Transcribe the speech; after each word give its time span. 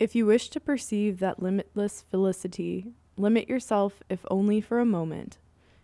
If 0.00 0.14
you 0.14 0.26
wish 0.26 0.48
to 0.50 0.60
perceive 0.60 1.18
that 1.18 1.42
limitless 1.42 2.04
felicity, 2.08 2.92
limit 3.16 3.48
yourself 3.48 4.00
if 4.08 4.24
only 4.30 4.60
for 4.60 4.78
a 4.78 4.84
moment. 4.84 5.38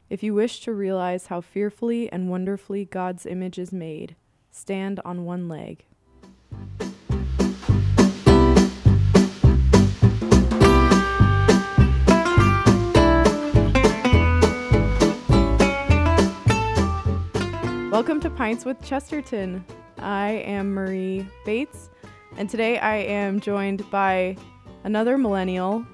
If 0.08 0.22
you 0.22 0.34
wish 0.34 0.60
to 0.60 0.72
realize 0.72 1.26
how 1.26 1.40
fearfully 1.40 2.08
and 2.12 2.30
wonderfully 2.30 2.84
God's 2.84 3.26
image 3.26 3.58
is 3.58 3.72
made, 3.72 4.14
stand 4.52 5.00
on 5.04 5.24
one 5.24 5.48
leg. 5.48 5.84
Welcome 17.90 18.20
to 18.20 18.30
Pints 18.30 18.64
with 18.64 18.80
Chesterton. 18.80 19.64
I 19.98 20.44
am 20.46 20.72
Marie 20.72 21.26
Bates, 21.44 21.90
and 22.36 22.50
today 22.50 22.78
I 22.78 22.96
am 22.96 23.40
joined 23.40 23.88
by 23.90 24.36
another 24.82 25.16
millennial, 25.16 25.86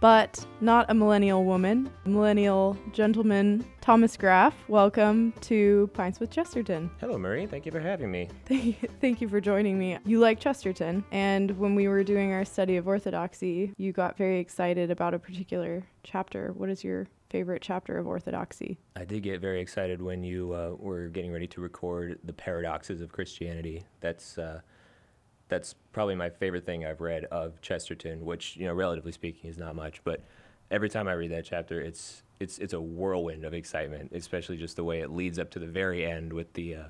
but 0.00 0.44
not 0.60 0.90
a 0.90 0.94
millennial 0.94 1.44
woman, 1.44 1.90
millennial 2.04 2.76
gentleman, 2.92 3.64
Thomas 3.80 4.16
Graff. 4.16 4.54
Welcome 4.68 5.32
to 5.42 5.88
Pints 5.94 6.20
with 6.20 6.30
Chesterton. 6.30 6.90
Hello, 7.00 7.16
Marie. 7.16 7.46
Thank 7.46 7.64
you 7.64 7.72
for 7.72 7.80
having 7.80 8.10
me. 8.10 8.28
Thank 9.00 9.20
you 9.20 9.28
for 9.28 9.40
joining 9.40 9.78
me. 9.78 9.98
You 10.04 10.18
like 10.18 10.40
Chesterton, 10.40 11.04
and 11.10 11.56
when 11.58 11.74
we 11.74 11.88
were 11.88 12.04
doing 12.04 12.32
our 12.32 12.44
study 12.44 12.76
of 12.76 12.86
Orthodoxy, 12.86 13.72
you 13.78 13.92
got 13.92 14.18
very 14.18 14.40
excited 14.40 14.90
about 14.90 15.14
a 15.14 15.18
particular 15.18 15.84
chapter. 16.04 16.52
What 16.52 16.68
is 16.68 16.84
your 16.84 17.06
favorite 17.30 17.62
chapter 17.62 17.96
of 17.96 18.06
Orthodoxy? 18.06 18.78
I 18.94 19.06
did 19.06 19.22
get 19.22 19.40
very 19.40 19.60
excited 19.60 20.02
when 20.02 20.22
you 20.22 20.52
uh, 20.52 20.74
were 20.78 21.08
getting 21.08 21.32
ready 21.32 21.46
to 21.46 21.62
record 21.62 22.18
the 22.24 22.32
paradoxes 22.34 23.00
of 23.00 23.10
Christianity. 23.10 23.84
That's 24.00 24.36
uh, 24.36 24.60
that's 25.52 25.74
probably 25.92 26.14
my 26.14 26.30
favorite 26.30 26.64
thing 26.64 26.84
I've 26.86 27.00
read 27.00 27.24
of 27.26 27.60
Chesterton, 27.60 28.24
which 28.24 28.56
you 28.56 28.66
know, 28.66 28.74
relatively 28.74 29.12
speaking, 29.12 29.50
is 29.50 29.58
not 29.58 29.74
much. 29.76 30.02
But 30.04 30.22
every 30.70 30.88
time 30.88 31.06
I 31.08 31.12
read 31.12 31.30
that 31.32 31.44
chapter, 31.44 31.80
it's 31.80 32.22
it's 32.40 32.58
it's 32.58 32.72
a 32.72 32.80
whirlwind 32.80 33.44
of 33.44 33.54
excitement, 33.54 34.12
especially 34.14 34.56
just 34.56 34.76
the 34.76 34.84
way 34.84 35.00
it 35.00 35.10
leads 35.10 35.38
up 35.38 35.50
to 35.50 35.58
the 35.58 35.66
very 35.66 36.04
end 36.04 36.32
with 36.32 36.52
the 36.54 36.74
uh, 36.76 36.82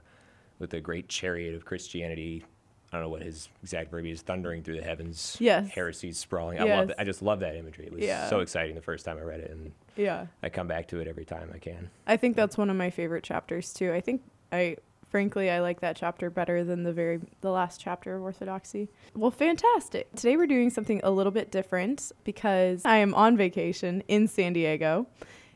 with 0.58 0.70
the 0.70 0.80
great 0.80 1.08
chariot 1.08 1.54
of 1.54 1.64
Christianity. 1.64 2.44
I 2.92 2.96
don't 2.96 3.04
know 3.04 3.08
what 3.10 3.22
his 3.22 3.48
exact 3.62 3.90
verbiage 3.90 4.12
is, 4.12 4.22
thundering 4.22 4.62
through 4.62 4.76
the 4.76 4.82
heavens. 4.84 5.38
Yes. 5.40 5.70
Heresies 5.70 6.18
sprawling. 6.18 6.60
I 6.60 6.66
Yes. 6.66 6.78
love. 6.88 6.92
I 6.98 7.04
just 7.04 7.22
love 7.22 7.40
that 7.40 7.56
imagery. 7.56 7.86
It 7.86 7.92
was 7.92 8.04
Yeah. 8.04 8.28
so 8.28 8.40
exciting 8.40 8.74
the 8.74 8.82
first 8.82 9.06
time 9.06 9.16
I 9.16 9.22
read 9.22 9.40
it, 9.40 9.50
and 9.50 9.72
Yeah. 9.96 10.26
I 10.42 10.50
come 10.50 10.68
back 10.68 10.88
to 10.88 11.00
it 11.00 11.08
every 11.08 11.24
time 11.24 11.50
I 11.54 11.58
can. 11.58 11.88
I 12.06 12.16
think 12.18 12.36
that's 12.36 12.58
one 12.58 12.68
of 12.70 12.76
my 12.76 12.90
favorite 12.90 13.24
chapters 13.24 13.72
too. 13.72 13.92
I 13.94 14.00
think 14.02 14.22
I 14.52 14.76
frankly 15.12 15.50
I 15.50 15.60
like 15.60 15.80
that 15.80 15.94
chapter 15.94 16.30
better 16.30 16.64
than 16.64 16.82
the 16.82 16.92
very 16.92 17.20
the 17.42 17.50
last 17.50 17.80
chapter 17.80 18.16
of 18.16 18.22
Orthodoxy. 18.22 18.88
Well, 19.14 19.30
fantastic. 19.30 20.10
Today 20.16 20.36
we're 20.36 20.48
doing 20.48 20.70
something 20.70 21.00
a 21.04 21.10
little 21.10 21.30
bit 21.30 21.52
different 21.52 22.10
because 22.24 22.82
I 22.84 22.96
am 22.96 23.14
on 23.14 23.36
vacation 23.36 24.02
in 24.08 24.26
San 24.26 24.54
Diego 24.54 25.06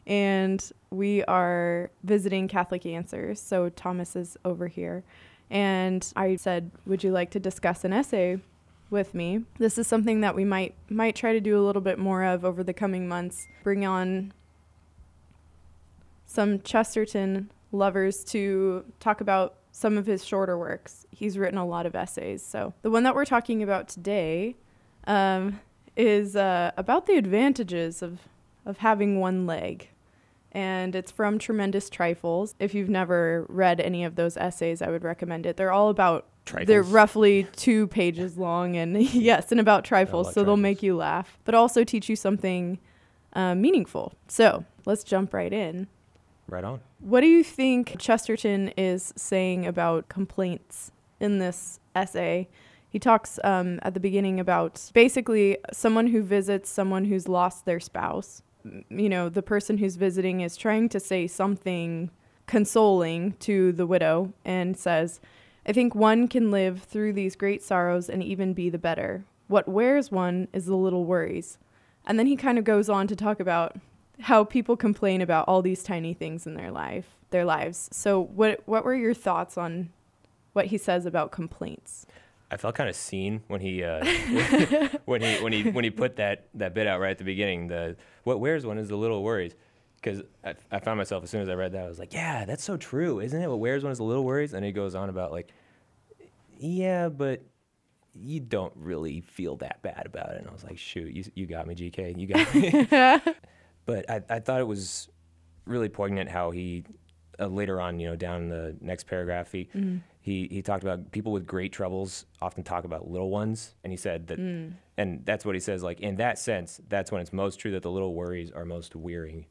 and 0.06 0.62
we 0.90 1.24
are 1.24 1.90
visiting 2.04 2.46
Catholic 2.46 2.86
Answers. 2.86 3.40
So 3.40 3.70
Thomas 3.70 4.14
is 4.14 4.36
over 4.44 4.68
here. 4.68 5.02
And 5.50 6.06
I 6.14 6.36
said, 6.36 6.70
"Would 6.86 7.02
you 7.02 7.10
like 7.10 7.30
to 7.30 7.40
discuss 7.40 7.84
an 7.84 7.92
essay 7.92 8.40
with 8.90 9.14
me. 9.14 9.44
This 9.58 9.78
is 9.78 9.86
something 9.86 10.20
that 10.20 10.36
we 10.36 10.44
might 10.44 10.74
might 10.88 11.16
try 11.16 11.32
to 11.32 11.40
do 11.40 11.58
a 11.58 11.64
little 11.64 11.82
bit 11.82 11.98
more 11.98 12.22
of 12.22 12.44
over 12.44 12.62
the 12.62 12.72
coming 12.72 13.08
months. 13.08 13.48
Bring 13.64 13.84
on 13.84 14.32
some 16.26 16.60
Chesterton 16.60 17.50
lovers 17.72 18.24
to 18.24 18.84
talk 19.00 19.20
about 19.20 19.56
some 19.72 19.98
of 19.98 20.06
his 20.06 20.24
shorter 20.24 20.56
works. 20.58 21.06
He's 21.10 21.36
written 21.36 21.58
a 21.58 21.66
lot 21.66 21.86
of 21.86 21.94
essays. 21.94 22.44
So 22.44 22.72
the 22.82 22.90
one 22.90 23.02
that 23.02 23.14
we're 23.14 23.24
talking 23.24 23.62
about 23.62 23.88
today 23.88 24.56
um, 25.06 25.60
is 25.96 26.36
uh, 26.36 26.72
about 26.76 27.06
the 27.06 27.16
advantages 27.16 28.02
of 28.02 28.20
of 28.64 28.78
having 28.78 29.20
one 29.20 29.46
leg. 29.46 29.88
And 30.52 30.94
it's 30.94 31.12
from 31.12 31.38
Tremendous 31.38 31.88
Trifles. 31.90 32.54
If 32.58 32.74
you've 32.74 32.88
never 32.88 33.46
read 33.48 33.80
any 33.80 34.04
of 34.04 34.16
those 34.16 34.36
essays, 34.36 34.82
I 34.82 34.88
would 34.88 35.04
recommend 35.04 35.46
it. 35.46 35.56
They're 35.56 35.70
all 35.70 35.90
about 35.90 36.26
they're 36.64 36.82
roughly 36.82 37.46
two 37.56 37.88
pages 37.88 38.38
long, 38.38 38.76
and 38.76 39.00
yes, 39.14 39.50
and 39.50 39.60
about 39.60 39.84
trifles, 39.84 40.32
so 40.32 40.44
they'll 40.44 40.56
make 40.56 40.82
you 40.82 40.96
laugh, 40.96 41.38
but 41.44 41.54
also 41.54 41.84
teach 41.84 42.08
you 42.08 42.16
something 42.16 42.78
uh, 43.32 43.54
meaningful. 43.54 44.14
So 44.28 44.64
let's 44.84 45.04
jump 45.04 45.34
right 45.34 45.52
in. 45.52 45.88
Right 46.48 46.64
on. 46.64 46.80
What 47.00 47.20
do 47.20 47.26
you 47.26 47.42
think 47.42 47.96
Chesterton 47.98 48.68
is 48.76 49.12
saying 49.16 49.66
about 49.66 50.08
complaints 50.08 50.92
in 51.20 51.38
this 51.38 51.80
essay? 51.94 52.48
He 52.88 52.98
talks 52.98 53.38
um, 53.44 53.80
at 53.82 53.94
the 53.94 54.00
beginning 54.00 54.38
about 54.38 54.90
basically 54.94 55.58
someone 55.72 56.06
who 56.08 56.22
visits 56.22 56.70
someone 56.70 57.06
who's 57.06 57.28
lost 57.28 57.64
their 57.64 57.80
spouse. 57.80 58.42
You 58.88 59.08
know, 59.08 59.28
the 59.28 59.42
person 59.42 59.78
who's 59.78 59.96
visiting 59.96 60.40
is 60.40 60.56
trying 60.56 60.88
to 60.90 61.00
say 61.00 61.26
something 61.26 62.10
consoling 62.46 63.32
to 63.40 63.72
the 63.72 63.86
widow 63.86 64.32
and 64.44 64.76
says, 64.76 65.20
I 65.66 65.72
think 65.72 65.94
one 65.94 66.28
can 66.28 66.50
live 66.50 66.82
through 66.82 67.12
these 67.12 67.34
great 67.34 67.62
sorrows 67.62 68.08
and 68.08 68.22
even 68.22 68.54
be 68.54 68.70
the 68.70 68.78
better. 68.78 69.24
What 69.48 69.68
wears 69.68 70.10
one 70.10 70.48
is 70.52 70.66
the 70.66 70.76
little 70.76 71.04
worries. 71.04 71.58
And 72.06 72.18
then 72.18 72.26
he 72.26 72.36
kind 72.36 72.56
of 72.56 72.64
goes 72.64 72.88
on 72.88 73.08
to 73.08 73.16
talk 73.16 73.40
about 73.40 73.76
how 74.20 74.44
people 74.44 74.76
complain 74.76 75.20
about 75.20 75.46
all 75.48 75.62
these 75.62 75.82
tiny 75.82 76.14
things 76.14 76.46
in 76.46 76.54
their 76.54 76.70
life, 76.70 77.16
their 77.30 77.44
lives. 77.44 77.88
So 77.92 78.20
what 78.20 78.60
what 78.66 78.84
were 78.84 78.94
your 78.94 79.14
thoughts 79.14 79.58
on 79.58 79.90
what 80.52 80.66
he 80.66 80.78
says 80.78 81.06
about 81.06 81.32
complaints? 81.32 82.06
I 82.50 82.56
felt 82.56 82.76
kind 82.76 82.88
of 82.88 82.96
seen 82.96 83.42
when 83.48 83.60
he 83.60 83.82
uh, 83.82 84.04
when 85.04 85.20
he 85.22 85.36
when 85.42 85.52
he 85.52 85.70
when 85.70 85.84
he 85.84 85.90
put 85.90 86.16
that 86.16 86.48
that 86.54 86.74
bit 86.74 86.86
out 86.86 87.00
right 87.00 87.10
at 87.10 87.18
the 87.18 87.24
beginning. 87.24 87.68
The 87.68 87.96
what 88.24 88.40
wears 88.40 88.64
one 88.64 88.78
is 88.78 88.88
the 88.88 88.96
little 88.96 89.22
worries, 89.22 89.54
because 89.96 90.22
I, 90.44 90.54
I 90.70 90.78
found 90.78 90.98
myself 90.98 91.24
as 91.24 91.30
soon 91.30 91.42
as 91.42 91.48
I 91.48 91.54
read 91.54 91.72
that 91.72 91.84
I 91.84 91.88
was 91.88 91.98
like, 91.98 92.14
yeah, 92.14 92.44
that's 92.44 92.64
so 92.64 92.76
true, 92.76 93.20
isn't 93.20 93.40
it? 93.40 93.48
What 93.48 93.58
wears 93.58 93.82
one 93.82 93.92
is 93.92 93.98
the 93.98 94.04
little 94.04 94.24
worries, 94.24 94.54
and 94.54 94.64
he 94.64 94.72
goes 94.72 94.94
on 94.94 95.08
about 95.08 95.32
like, 95.32 95.50
yeah, 96.58 97.08
but 97.08 97.42
you 98.14 98.40
don't 98.40 98.72
really 98.76 99.20
feel 99.20 99.56
that 99.56 99.82
bad 99.82 100.06
about 100.06 100.30
it. 100.30 100.38
And 100.38 100.48
I 100.48 100.52
was 100.52 100.64
like, 100.64 100.78
shoot, 100.78 101.12
you 101.12 101.24
you 101.34 101.46
got 101.46 101.66
me, 101.66 101.74
GK, 101.74 102.18
you 102.18 102.26
got 102.26 102.54
me. 102.54 103.34
but 103.86 104.08
I 104.10 104.22
I 104.28 104.40
thought 104.40 104.60
it 104.60 104.66
was 104.66 105.08
really 105.64 105.88
poignant 105.88 106.28
how 106.30 106.50
he 106.50 106.84
uh, 107.40 107.46
later 107.46 107.80
on, 107.80 107.98
you 108.00 108.08
know, 108.08 108.16
down 108.16 108.42
in 108.42 108.48
the 108.48 108.76
next 108.80 109.04
paragraph, 109.06 109.52
he 109.52 109.68
he 110.20 110.48
he 110.50 110.62
talked 110.62 110.82
about 110.84 111.10
people 111.12 111.32
with 111.32 111.46
great 111.46 111.72
troubles 111.72 112.26
often 112.42 112.62
talk 112.62 112.84
about 112.84 113.08
little 113.10 113.30
ones, 113.30 113.74
and 113.84 113.92
he 113.92 113.96
said 113.96 114.26
that, 114.28 114.38
and 114.96 115.24
that's 115.24 115.44
what 115.44 115.54
he 115.54 115.60
says. 115.60 115.82
Like 115.82 116.00
in 116.00 116.16
that 116.16 116.38
sense, 116.38 116.80
that's 116.88 117.10
when 117.12 117.20
it's 117.20 117.32
most 117.32 117.58
true 117.60 117.72
that 117.72 117.82
the 117.82 117.90
little 117.90 118.14
worries 118.14 118.50
are 118.52 118.64
most 118.64 118.94
wearing. 118.96 119.46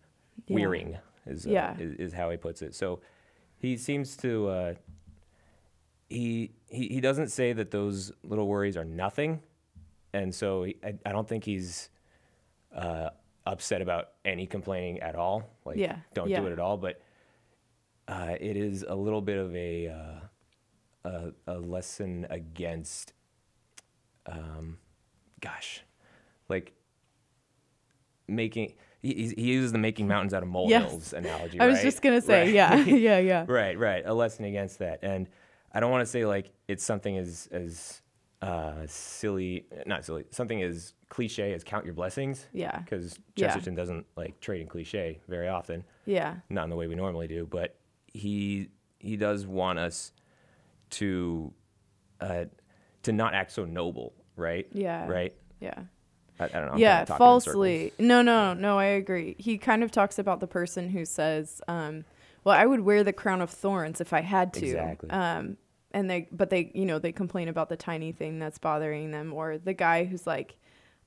Yeah. 0.48 0.56
Wearing 0.56 0.98
is, 1.26 1.46
uh, 1.48 1.50
Yeah. 1.52 1.78
is 1.80 1.94
is 1.94 2.14
how 2.14 2.30
he 2.30 2.38
puts 2.38 2.62
it. 2.62 2.76
So 2.76 3.00
he 3.58 3.78
seems 3.78 4.18
to 4.18 4.48
uh, 4.50 4.74
he 6.10 6.52
he 6.70 6.88
he 6.88 7.00
doesn't 7.02 7.30
say 7.30 7.54
that 7.54 7.72
those 7.72 8.12
little 8.24 8.48
worries 8.48 8.78
are 8.78 8.86
nothing, 8.86 9.42
and 10.14 10.34
so 10.34 10.64
he, 10.64 10.76
I 10.84 10.96
I 11.06 11.12
don't 11.12 11.28
think 11.28 11.44
he's 11.44 11.90
uh, 12.76 13.10
upset 13.46 13.82
about 13.82 14.10
any 14.24 14.48
complaining 14.48 15.00
at 15.02 15.16
all. 15.16 15.50
Like 15.66 15.78
Yeah, 15.78 15.98
don't 16.14 16.30
yeah. 16.30 16.40
do 16.40 16.48
it 16.48 16.52
at 16.54 16.60
all. 16.60 16.78
But 16.78 17.02
uh, 18.08 18.36
it 18.40 18.58
is 18.58 18.84
a 18.88 18.96
little 18.96 19.22
bit 19.22 19.38
of 19.38 19.56
a 19.56 19.88
uh, 19.88 21.10
a, 21.10 21.32
a 21.48 21.60
lesson 21.60 22.26
against, 22.30 23.14
um, 24.26 24.78
gosh, 25.42 25.82
like 26.50 26.74
making. 28.28 28.74
He, 29.02 29.32
he 29.38 29.44
uses 29.54 29.72
the 29.72 29.78
making 29.78 30.08
mountains 30.08 30.34
out 30.34 30.42
of 30.42 30.50
molehills 30.50 31.14
analogy. 31.14 31.60
I 31.60 31.68
was 31.68 31.76
right? 31.76 31.84
just 31.84 32.02
gonna 32.02 32.22
say, 32.22 32.46
Right. 32.46 32.54
yeah, 32.54 32.76
yeah, 32.86 33.20
yeah. 33.20 33.46
right, 33.48 33.78
right. 33.78 34.04
A 34.04 34.14
lesson 34.14 34.46
against 34.46 34.80
that, 34.80 35.00
and 35.04 35.28
I 35.72 35.80
don't 35.80 35.92
want 35.92 36.02
to 36.02 36.08
say 36.12 36.26
like 36.26 36.52
it's 36.68 36.84
something 36.84 37.16
as 37.18 37.48
as 37.52 38.02
uh, 38.42 38.86
silly, 38.88 39.66
not 39.86 40.06
silly, 40.06 40.26
something 40.32 40.62
as 40.62 40.94
cliche 41.10 41.54
as 41.54 41.64
count 41.64 41.86
your 41.86 41.94
blessings, 41.94 42.48
Yeah. 42.54 42.80
because 42.80 43.18
Yeah. 43.36 43.48
Chesterton 43.48 43.76
doesn't 43.76 44.06
like 44.16 44.40
trade 44.40 44.62
in 44.62 44.68
cliche 44.68 45.20
very 45.28 45.48
often 45.48 45.84
Yeah. 46.06 46.36
not 46.50 46.66
in 46.66 46.70
the 46.70 46.76
way 46.76 46.88
we 46.88 46.96
normally 46.96 47.28
do, 47.28 47.46
but 47.46 47.76
he 48.14 48.70
he 49.00 49.18
does 49.18 49.46
want 49.46 49.78
us 49.80 50.12
to 50.92 51.54
uh, 52.22 52.46
to 53.04 53.12
not 53.12 53.34
act 53.34 53.52
so 53.52 53.66
noble, 53.66 54.14
right? 54.36 54.68
Yeah. 54.72 55.08
Right. 55.08 55.36
Yeah. 55.60 55.84
I, 56.40 56.46
I 56.46 56.48
don't 56.48 56.66
know. 56.66 56.72
I'm 56.74 56.78
yeah, 56.80 57.00
kinda 57.06 57.18
falsely. 57.18 57.90
circles. 57.90 58.08
No, 58.08 58.22
no, 58.22 58.54
no, 58.54 58.78
I 58.80 58.86
agree. 58.86 59.36
He 59.38 59.58
kind 59.58 59.84
of 59.84 59.92
talks 59.92 60.18
about 60.20 60.40
the 60.40 60.48
person 60.48 60.90
who 60.90 61.06
says, 61.06 61.62
um, 61.68 62.04
well, 62.44 62.58
I 62.58 62.66
would 62.66 62.82
wear 62.82 63.04
the 63.04 63.14
crown 63.14 63.42
of 63.42 63.50
thorns 63.50 64.02
if 64.02 64.12
I 64.12 64.22
had 64.22 64.54
to. 64.56 64.66
Exactly. 64.66 65.10
Um, 65.10 65.58
and 65.96 66.10
they, 66.10 66.28
but 66.30 66.50
they, 66.50 66.72
you 66.76 66.86
know, 66.86 67.00
they 67.00 67.14
complain 67.14 67.48
about 67.48 67.70
the 67.70 67.78
tiny 67.78 68.12
thing 68.12 68.38
that's 68.38 68.58
bothering 68.58 69.12
them, 69.12 69.34
or 69.34 69.58
the 69.58 69.74
guy 69.74 70.04
who's 70.04 70.28
like, 70.28 70.58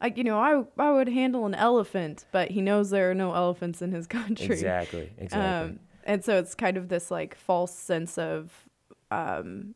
like 0.00 0.16
you 0.16 0.24
know, 0.24 0.38
I, 0.38 0.64
I 0.82 0.90
would 0.90 1.08
handle 1.08 1.44
an 1.44 1.54
elephant, 1.54 2.24
but 2.32 2.50
he 2.50 2.62
knows 2.62 2.88
there 2.88 3.10
are 3.10 3.14
no 3.14 3.34
elephants 3.34 3.82
in 3.82 3.92
his 3.92 4.06
country. 4.18 4.46
Exactly. 4.46 5.10
Exactly. 5.18 5.68
Um, 5.68 5.80
and 6.04 6.24
so 6.24 6.38
it's 6.38 6.54
kind 6.54 6.78
of 6.78 6.88
this 6.88 7.10
like 7.10 7.34
false 7.34 7.74
sense 7.74 8.16
of 8.16 8.50
um, 9.10 9.74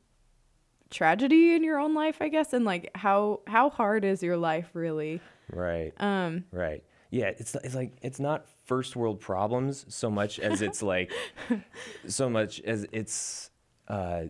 tragedy 0.89 1.55
in 1.55 1.63
your 1.63 1.79
own 1.79 1.93
life, 1.95 2.17
I 2.23 2.29
guess, 2.29 2.55
and 2.55 2.65
like 2.65 2.91
how 2.95 3.41
how 3.47 3.69
hard 3.69 4.07
is 4.07 4.23
your 4.23 4.39
life 4.39 4.71
really? 4.73 5.21
Right. 5.53 5.93
Um, 5.99 6.47
Right. 6.53 6.83
Yeah, 7.11 7.33
it's 7.39 7.55
it's 7.57 7.75
like 7.75 7.93
it's 8.01 8.19
not 8.19 8.47
first 8.65 8.97
world 8.97 9.21
problems 9.21 9.85
so 9.91 10.11
much 10.11 10.39
as 10.39 10.63
it's 10.63 10.83
like 10.83 11.13
so 12.07 12.31
much 12.31 12.63
as 12.63 12.87
it's 12.93 13.51
uh, 13.89 14.23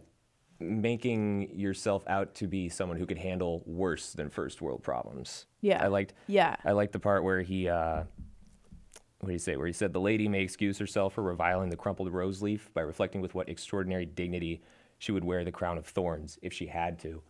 making 0.63 1.59
yourself 1.59 2.05
out 2.07 2.35
to 2.37 2.47
be 2.47 2.69
someone 2.69 2.99
who 2.99 3.07
could 3.07 3.19
handle 3.19 3.63
worse 3.67 4.13
than 4.13 4.29
first 4.31 4.61
world 4.63 4.83
problems. 4.83 5.47
Yeah. 5.61 5.83
I 5.83 5.89
liked 5.89 6.15
yeah. 6.27 6.57
I 6.65 6.73
liked 6.73 6.93
the 6.93 6.99
part 6.99 7.25
where 7.25 7.43
he 7.43 7.69
uh, 7.69 8.05
what 9.19 9.29
do 9.29 9.33
you 9.33 9.39
say? 9.39 9.57
Where 9.57 9.67
he 9.67 9.73
said 9.73 9.93
the 9.93 10.01
lady 10.01 10.29
may 10.29 10.43
excuse 10.43 10.79
herself 10.79 11.15
for 11.15 11.23
reviling 11.23 11.71
the 11.71 11.77
crumpled 11.77 12.13
rose 12.13 12.43
leaf 12.43 12.71
by 12.75 12.81
reflecting 12.81 13.21
with 13.21 13.35
what 13.35 13.49
extraordinary 13.49 14.05
dignity 14.05 14.63
she 14.99 15.13
would 15.13 15.25
wear 15.25 15.45
the 15.45 15.53
crown 15.53 15.79
of 15.79 15.87
thorns 15.87 16.39
if 16.43 16.53
she 16.53 16.67
had 16.67 16.99
to. 17.01 17.23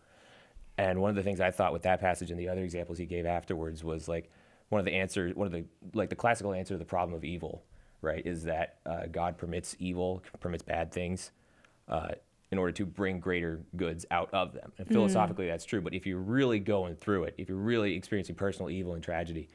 And 0.77 1.01
one 1.01 1.09
of 1.09 1.15
the 1.15 1.23
things 1.23 1.39
I 1.39 1.51
thought 1.51 1.73
with 1.73 1.83
that 1.83 1.99
passage 1.99 2.31
and 2.31 2.39
the 2.39 2.49
other 2.49 2.63
examples 2.63 2.97
he 2.97 3.05
gave 3.05 3.25
afterwards 3.25 3.83
was 3.83 4.07
like 4.07 4.31
one 4.69 4.79
of 4.79 4.85
the 4.85 4.93
answers, 4.93 5.35
one 5.35 5.45
of 5.45 5.53
the 5.53 5.65
like 5.93 6.09
the 6.09 6.15
classical 6.15 6.53
answer 6.53 6.73
to 6.73 6.77
the 6.79 6.85
problem 6.85 7.15
of 7.15 7.23
evil, 7.23 7.63
right? 8.01 8.25
Is 8.25 8.43
that 8.43 8.77
uh, 8.85 9.05
God 9.11 9.37
permits 9.37 9.75
evil, 9.79 10.23
permits 10.39 10.63
bad 10.63 10.91
things, 10.91 11.31
uh, 11.87 12.09
in 12.53 12.57
order 12.57 12.71
to 12.71 12.85
bring 12.85 13.19
greater 13.19 13.59
goods 13.75 14.05
out 14.11 14.29
of 14.31 14.53
them. 14.53 14.71
And 14.77 14.87
mm. 14.87 14.91
philosophically, 14.93 15.47
that's 15.47 15.65
true. 15.65 15.81
But 15.81 15.93
if 15.93 16.05
you're 16.05 16.21
really 16.21 16.59
going 16.59 16.95
through 16.95 17.25
it, 17.25 17.35
if 17.37 17.49
you're 17.49 17.57
really 17.57 17.95
experiencing 17.95 18.35
personal 18.35 18.69
evil 18.69 18.93
and 18.93 19.03
tragedy, 19.03 19.49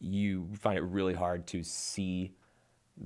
you 0.00 0.48
find 0.58 0.76
it 0.76 0.82
really 0.82 1.14
hard 1.14 1.46
to 1.48 1.62
see 1.62 2.32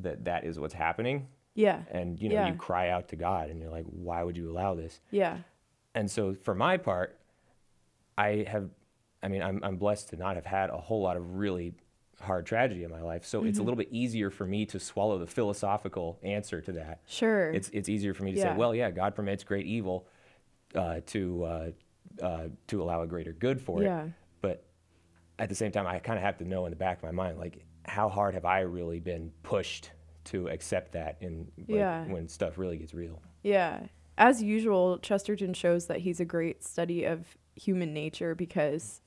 that 0.00 0.25
that 0.25 0.44
is 0.44 0.58
what's 0.58 0.73
happening. 0.73 1.26
Yeah. 1.55 1.82
And 1.90 2.19
you 2.20 2.28
know, 2.28 2.37
Yeah. 2.37 2.49
you 2.49 2.55
cry 2.55 2.88
out 2.90 3.08
to 3.08 3.17
God, 3.17 3.50
and 3.50 3.61
you're 3.61 3.70
like, 3.70 3.84
"Why 3.84 4.23
would 4.23 4.37
you 4.37 4.50
allow 4.50 4.75
this?" 4.75 5.00
Yeah. 5.11 5.38
and 5.94 6.11
so 6.11 6.34
for 6.34 6.55
my 6.55 6.76
part, 6.76 7.19
I 8.19 8.46
have, 8.49 8.70
I 9.23 9.28
mean, 9.28 9.43
I'm, 9.43 9.61
I'm 9.62 9.76
blessed 9.76 10.11
to 10.11 10.17
not 10.17 10.37
have 10.37 10.46
had 10.46 10.70
a 10.70 10.76
whole 10.76 11.02
lot 11.02 11.17
of 11.17 11.37
really 11.37 11.75
hard 12.20 12.46
tragedy 12.46 12.82
in 12.84 12.90
my 12.90 13.00
life. 13.02 13.24
So 13.24 13.40
Mm-hmm. 13.40 13.48
it's 13.48 13.58
a 13.58 13.62
little 13.62 13.76
bit 13.76 13.88
easier 13.90 14.30
for 14.30 14.46
me 14.46 14.64
to 14.66 14.80
swallow 14.80 15.18
the 15.18 15.26
philosophical 15.26 16.18
answer 16.22 16.60
to 16.62 16.72
that. 16.72 17.00
Sure. 17.06 17.50
It's, 17.50 17.68
it's 17.70 17.88
easier 17.88 18.14
for 18.14 18.24
me 18.24 18.32
to 18.32 18.38
Yeah. 18.38 18.52
say, 18.52 18.56
well, 18.58 18.74
yeah, 18.74 18.90
God 18.90 19.14
permits 19.14 19.44
great 19.44 19.66
evil 19.66 20.06
uh, 20.74 21.00
to, 21.06 21.44
uh, 21.44 21.70
uh, 22.22 22.48
to 22.68 22.82
allow 22.82 23.02
a 23.02 23.06
greater 23.06 23.32
good 23.32 23.60
for 23.60 23.82
Yeah. 23.82 24.04
it. 24.04 24.10
But 24.40 24.64
at 25.38 25.48
the 25.48 25.54
same 25.54 25.72
time, 25.72 25.86
I 25.86 25.98
kind 25.98 26.18
of 26.18 26.24
have 26.24 26.38
to 26.38 26.44
know 26.44 26.64
in 26.66 26.70
the 26.70 26.76
back 26.76 26.98
of 26.98 27.02
my 27.04 27.10
mind, 27.10 27.38
like, 27.38 27.64
how 27.84 28.08
hard 28.08 28.34
have 28.34 28.44
I 28.44 28.60
really 28.60 28.98
been 28.98 29.30
pushed 29.42 29.90
to 30.24 30.48
accept 30.48 30.92
that 30.92 31.18
in 31.20 31.48
like, 31.56 31.68
Yeah. 31.68 32.04
when 32.06 32.28
stuff 32.28 32.58
really 32.58 32.78
gets 32.78 32.94
real? 32.94 33.20
Yeah. 33.42 33.80
As 34.18 34.42
usual, 34.42 34.98
Chesterton 34.98 35.52
shows 35.54 35.86
that 35.86 35.98
he's 36.00 36.18
a 36.20 36.24
great 36.24 36.64
study 36.64 37.04
of 37.04 37.36
human 37.54 37.92
nature 37.92 38.34
because 38.34 39.02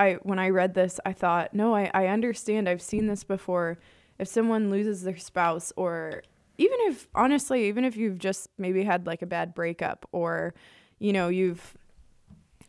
I 0.00 0.14
when 0.22 0.38
I 0.38 0.48
read 0.48 0.72
this, 0.72 0.98
I 1.04 1.12
thought, 1.12 1.52
no, 1.52 1.74
I, 1.74 1.90
I 1.92 2.06
understand. 2.06 2.68
I've 2.68 2.80
seen 2.80 3.06
this 3.06 3.22
before. 3.22 3.78
If 4.18 4.28
someone 4.28 4.70
loses 4.70 5.02
their 5.02 5.18
spouse 5.18 5.72
or 5.76 6.22
even 6.56 6.78
if 6.82 7.06
honestly, 7.14 7.68
even 7.68 7.84
if 7.84 7.96
you've 7.96 8.18
just 8.18 8.48
maybe 8.56 8.82
had 8.82 9.06
like 9.06 9.20
a 9.20 9.26
bad 9.26 9.54
breakup 9.54 10.08
or, 10.12 10.54
you 10.98 11.12
know, 11.12 11.28
you've 11.28 11.76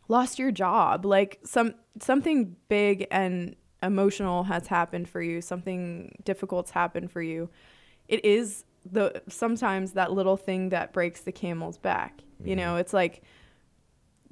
lost 0.08 0.38
your 0.38 0.50
job, 0.50 1.06
like 1.06 1.40
some 1.42 1.74
something 2.00 2.54
big 2.68 3.06
and 3.10 3.56
emotional 3.82 4.44
has 4.44 4.66
happened 4.66 5.08
for 5.08 5.22
you, 5.22 5.40
something 5.40 6.14
difficult's 6.24 6.70
happened 6.70 7.10
for 7.10 7.22
you. 7.22 7.48
It 8.08 8.24
is 8.26 8.64
the 8.84 9.22
sometimes 9.28 9.92
that 9.92 10.12
little 10.12 10.36
thing 10.36 10.68
that 10.68 10.92
breaks 10.92 11.22
the 11.22 11.32
camel's 11.32 11.78
back. 11.78 12.20
You 12.44 12.56
mm-hmm. 12.56 12.56
know, 12.56 12.76
it's 12.76 12.92
like 12.92 13.22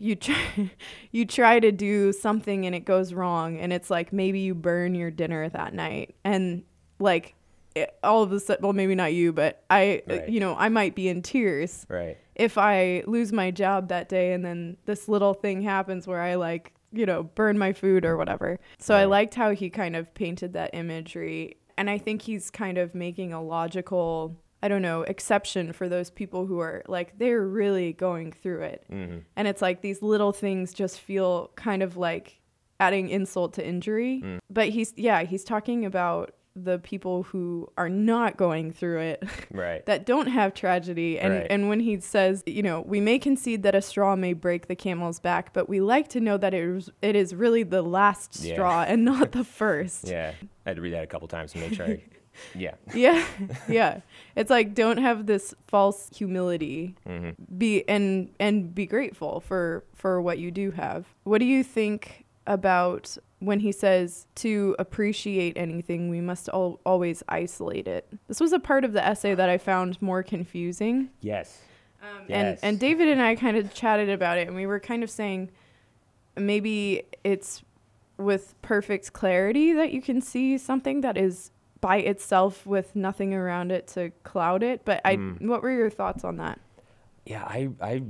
you 0.01 0.17
try, 0.17 0.71
you 1.13 1.25
try 1.27 1.61
to 1.61 1.71
do 1.73 2.13
something 2.13 2.67
and 2.67 2.75
it 2.75 2.85
goes 2.85 3.13
wrong 3.13 3.59
and 3.59 3.73
it's 3.73 3.91
like 3.91 4.13
maybe 4.13 4.41
you 4.41 4.55
burn 4.55 4.95
your 4.95 5.11
dinner 5.11 5.49
that 5.49 5.75
night 5.75 6.15
and 6.25 6.63
like 6.99 7.35
it, 7.77 7.95
all 8.03 8.23
of 8.23 8.33
a 8.33 8.41
sudden 8.41 8.63
well 8.65 8.73
maybe 8.73 8.95
not 8.95 9.13
you 9.13 9.33
but 9.33 9.63
I 9.71 10.03
eh, 10.09 10.19
Right. 10.21 10.29
you 10.29 10.41
know 10.41 10.57
I 10.59 10.69
might 10.69 10.95
be 10.97 11.09
in 11.09 11.23
tears 11.23 11.87
Right. 11.89 12.17
if 12.35 12.59
I 12.59 13.05
lose 13.07 13.33
my 13.33 13.51
job 13.53 13.89
that 13.89 14.09
day 14.09 14.33
and 14.33 14.45
then 14.45 14.77
this 14.87 15.09
little 15.09 15.35
thing 15.35 15.63
happens 15.63 16.07
where 16.07 16.21
I 16.21 16.35
like, 16.35 16.73
you 16.93 17.07
know, 17.07 17.23
burn 17.23 17.57
my 17.59 17.73
food 17.73 18.05
or 18.05 18.17
whatever. 18.17 18.59
So 18.79 18.97
I 18.97 19.05
liked 19.05 19.35
how 19.35 19.51
he 19.53 19.71
kind 19.71 19.95
of 19.95 20.13
painted 20.15 20.55
that 20.55 20.71
imagery. 20.75 21.57
And 21.79 21.89
I 21.89 21.99
think 21.99 22.23
he's 22.23 22.51
kind 22.51 22.79
of 22.79 22.95
making 22.97 23.33
a 23.33 23.41
logical, 23.41 24.37
I 24.63 24.69
don't 24.69 24.83
know, 24.83 25.03
exception 25.03 25.73
for 25.73 25.89
those 25.89 26.11
people 26.11 26.47
who 26.47 26.59
are 26.61 26.83
like, 26.87 27.19
they're 27.19 27.47
really 27.47 27.93
going 27.95 28.33
through 28.33 28.63
it. 28.63 28.85
hmm 28.91 29.19
And 29.37 29.49
it's 29.49 29.63
like 29.63 29.81
these 29.81 30.03
little 30.03 30.33
things 30.33 30.75
just 30.75 31.01
feel 31.01 31.51
kind 31.57 31.83
of 31.83 31.97
like 31.97 32.41
adding 32.79 33.09
insult 33.09 33.55
to 33.55 33.67
injury. 33.67 34.23
Mm. 34.25 34.39
But 34.51 34.69
he's, 34.71 34.93
yeah, 34.97 35.23
he's 35.23 35.45
talking 35.45 35.85
about 35.87 36.35
the 36.57 36.79
people 36.81 37.23
who 37.23 37.69
are 37.79 37.89
not 37.89 38.37
going 38.37 38.73
through 38.73 38.99
it 38.99 39.23
Right. 39.53 39.87
that 39.87 40.05
don't 40.05 40.27
have 40.27 40.53
tragedy 40.53 41.17
and 41.19 41.33
Right. 41.33 41.47
and 41.49 41.69
when 41.69 41.79
he 41.79 42.01
says 42.01 42.43
you 42.45 42.61
know 42.63 42.81
we 42.81 43.01
may 43.01 43.21
concede 43.21 43.63
that 43.63 43.77
a 43.77 43.81
straw 43.81 44.17
may 44.17 44.33
break 44.33 44.67
the 44.67 44.75
camel's 44.75 45.21
back 45.21 45.53
but 45.53 45.69
we 45.69 45.81
like 45.81 46.09
to 46.09 46.21
know 46.21 46.37
that 46.37 46.53
it 46.53 46.65
is 46.65 46.91
it 47.03 47.15
is 47.15 47.37
really 47.37 47.63
the 47.63 47.83
last 47.83 48.43
Yeah. 48.45 48.55
straw 48.55 48.83
and 48.83 49.05
not 49.05 49.31
the 49.31 49.45
first 49.61 50.09
Yeah, 50.09 50.33
I 50.67 50.71
had 50.71 50.77
to 50.77 50.83
read 50.83 50.93
that 50.95 51.05
a 51.05 51.07
couple 51.07 51.29
times 51.29 51.53
to 51.53 51.59
make 51.59 51.73
sure. 51.75 51.87
I, 51.87 52.03
yeah. 52.55 52.75
yeah 52.95 53.25
yeah 53.69 54.01
it's 54.37 54.51
like 54.51 54.75
don't 54.75 54.99
have 54.99 55.27
this 55.27 55.55
false 55.67 56.09
humility 56.17 56.95
hmm 57.07 57.31
be 57.57 57.87
and 57.89 58.31
and 58.39 58.75
be 58.75 58.87
grateful 58.87 59.41
for 59.41 59.85
for 59.95 60.21
what 60.21 60.39
you 60.39 60.51
do 60.51 60.71
have 60.71 61.07
what 61.25 61.39
do 61.39 61.45
you 61.45 61.63
think 61.65 62.25
about 62.47 63.17
when 63.39 63.61
he 63.61 63.71
says 63.73 64.27
to 64.35 64.75
appreciate 64.79 65.57
anything 65.57 66.09
we 66.11 66.21
must 66.21 66.49
al- 66.53 66.81
always 66.85 67.23
isolate 67.29 67.87
it 67.87 68.07
this 68.29 68.41
was 68.41 68.53
a 68.53 68.59
part 68.59 68.85
of 68.85 68.93
the 68.93 69.05
essay 69.05 69.35
that 69.35 69.49
i 69.49 69.57
found 69.59 70.01
more 70.03 70.23
confusing 70.23 71.11
Yes. 71.21 71.61
Um, 72.03 72.25
Yes. 72.29 72.61
And 72.63 72.75
and 72.75 72.81
David 72.81 73.09
and 73.09 73.21
I 73.21 73.35
kind 73.35 73.57
of 73.59 73.75
chatted 73.75 74.09
about 74.09 74.39
it, 74.39 74.47
and 74.47 74.57
we 74.57 74.65
were 74.67 74.81
kind 74.81 75.03
of 75.03 75.11
saying 75.11 75.51
maybe 76.37 77.03
it's 77.25 77.63
with 78.17 78.55
perfect 78.63 79.13
clarity 79.13 79.73
that 79.75 79.93
you 79.93 80.01
can 80.03 80.21
see 80.21 80.57
something 80.59 81.01
that 81.03 81.17
is 81.17 81.51
by 81.81 81.97
itself 81.99 82.67
with 82.67 82.95
nothing 82.95 83.33
around 83.35 83.73
it 83.73 83.87
to 83.89 84.11
cloud 84.23 84.63
it. 84.63 84.83
But 84.85 85.01
I, 85.05 85.17
Mm. 85.17 85.47
what 85.47 85.63
were 85.63 85.71
your 85.71 85.91
thoughts 85.91 86.25
on 86.25 86.37
that? 86.37 86.59
Yeah, 87.25 87.45
I 87.45 87.69
I 87.81 88.03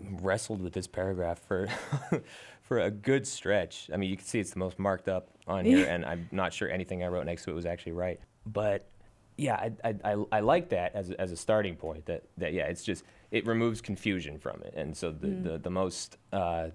wrestled 0.00 0.60
with 0.60 0.72
this 0.72 0.86
paragraph 0.86 1.38
for 1.38 1.68
for 2.62 2.78
a 2.80 2.90
good 2.90 3.26
stretch. 3.26 3.90
I 3.92 3.96
mean, 3.96 4.10
you 4.10 4.16
can 4.16 4.24
see 4.26 4.40
it's 4.40 4.50
the 4.50 4.58
most 4.58 4.78
marked 4.78 5.08
up 5.08 5.28
on 5.46 5.64
here, 5.64 5.86
and 5.88 6.04
I'm 6.04 6.28
not 6.32 6.52
sure 6.52 6.68
anything 6.70 7.02
I 7.04 7.08
wrote 7.08 7.26
next 7.26 7.44
to 7.44 7.50
it 7.50 7.54
was 7.54 7.66
actually 7.66 7.92
right. 7.92 8.20
But 8.46 8.88
yeah, 9.36 9.54
I 9.54 9.72
I, 9.84 9.94
I, 10.12 10.24
I 10.32 10.40
like 10.40 10.68
that 10.70 10.94
as 10.94 11.10
a, 11.10 11.20
as 11.20 11.32
a 11.32 11.36
starting 11.36 11.76
point. 11.76 12.06
That 12.06 12.24
that 12.38 12.52
yeah, 12.52 12.66
it's 12.66 12.84
just 12.84 13.04
it 13.30 13.46
removes 13.46 13.80
confusion 13.80 14.38
from 14.38 14.62
it, 14.62 14.74
and 14.76 14.96
so 14.96 15.10
the 15.12 15.28
Mm. 15.28 15.42
the, 15.44 15.58
the 15.58 15.70
most 15.70 16.18
uh, 16.32 16.68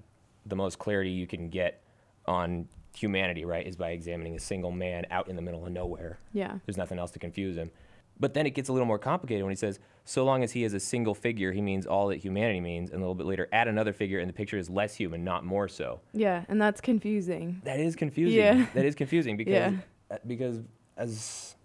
the 0.45 0.55
most 0.55 0.79
clarity 0.79 1.09
you 1.11 1.27
can 1.27 1.49
get 1.49 1.83
on 2.25 2.67
humanity, 2.95 3.45
right, 3.45 3.65
is 3.65 3.75
by 3.75 3.91
examining 3.91 4.35
a 4.35 4.39
single 4.39 4.71
man 4.71 5.05
out 5.11 5.27
in 5.27 5.35
the 5.35 5.41
middle 5.41 5.65
of 5.65 5.71
nowhere. 5.71 6.17
Yeah. 6.33 6.59
There's 6.65 6.77
nothing 6.77 6.99
else 6.99 7.11
to 7.11 7.19
confuse 7.19 7.55
him. 7.57 7.71
But 8.19 8.33
then 8.33 8.47
it 8.47 8.51
gets 8.55 8.67
a 8.67 8.73
little 8.73 8.87
more 8.87 8.97
complicated 8.97 9.43
when 9.43 9.51
he 9.51 9.55
says, 9.55 9.79
so 10.03 10.25
long 10.25 10.43
as 10.43 10.51
he 10.53 10.63
is 10.63 10.73
a 10.73 10.79
single 10.79 11.13
figure, 11.13 11.51
he 11.51 11.61
means 11.61 11.85
all 11.85 12.07
that 12.07 12.17
humanity 12.17 12.59
means. 12.59 12.89
And 12.89 12.97
a 12.97 13.01
little 13.01 13.13
bit 13.13 13.27
later, 13.27 13.47
add 13.51 13.67
another 13.67 13.93
figure, 13.93 14.17
and 14.19 14.27
the 14.27 14.33
picture 14.33 14.57
is 14.57 14.69
less 14.71 14.95
human, 14.95 15.23
not 15.23 15.45
more 15.45 15.67
so. 15.67 15.99
Yeah, 16.13 16.43
and 16.49 16.59
that's 16.59 16.81
confusing. 16.81 17.61
That 17.63 17.79
is 17.79 17.95
confusing. 17.95 18.37
Yeah. 18.39 18.65
That 18.73 18.85
is 18.85 18.95
confusing 18.95 19.37
because, 19.37 19.51
Yeah. 19.53 19.71
uh, 20.09 20.17
because 20.25 20.57
as. 20.97 21.11
as 21.11 21.55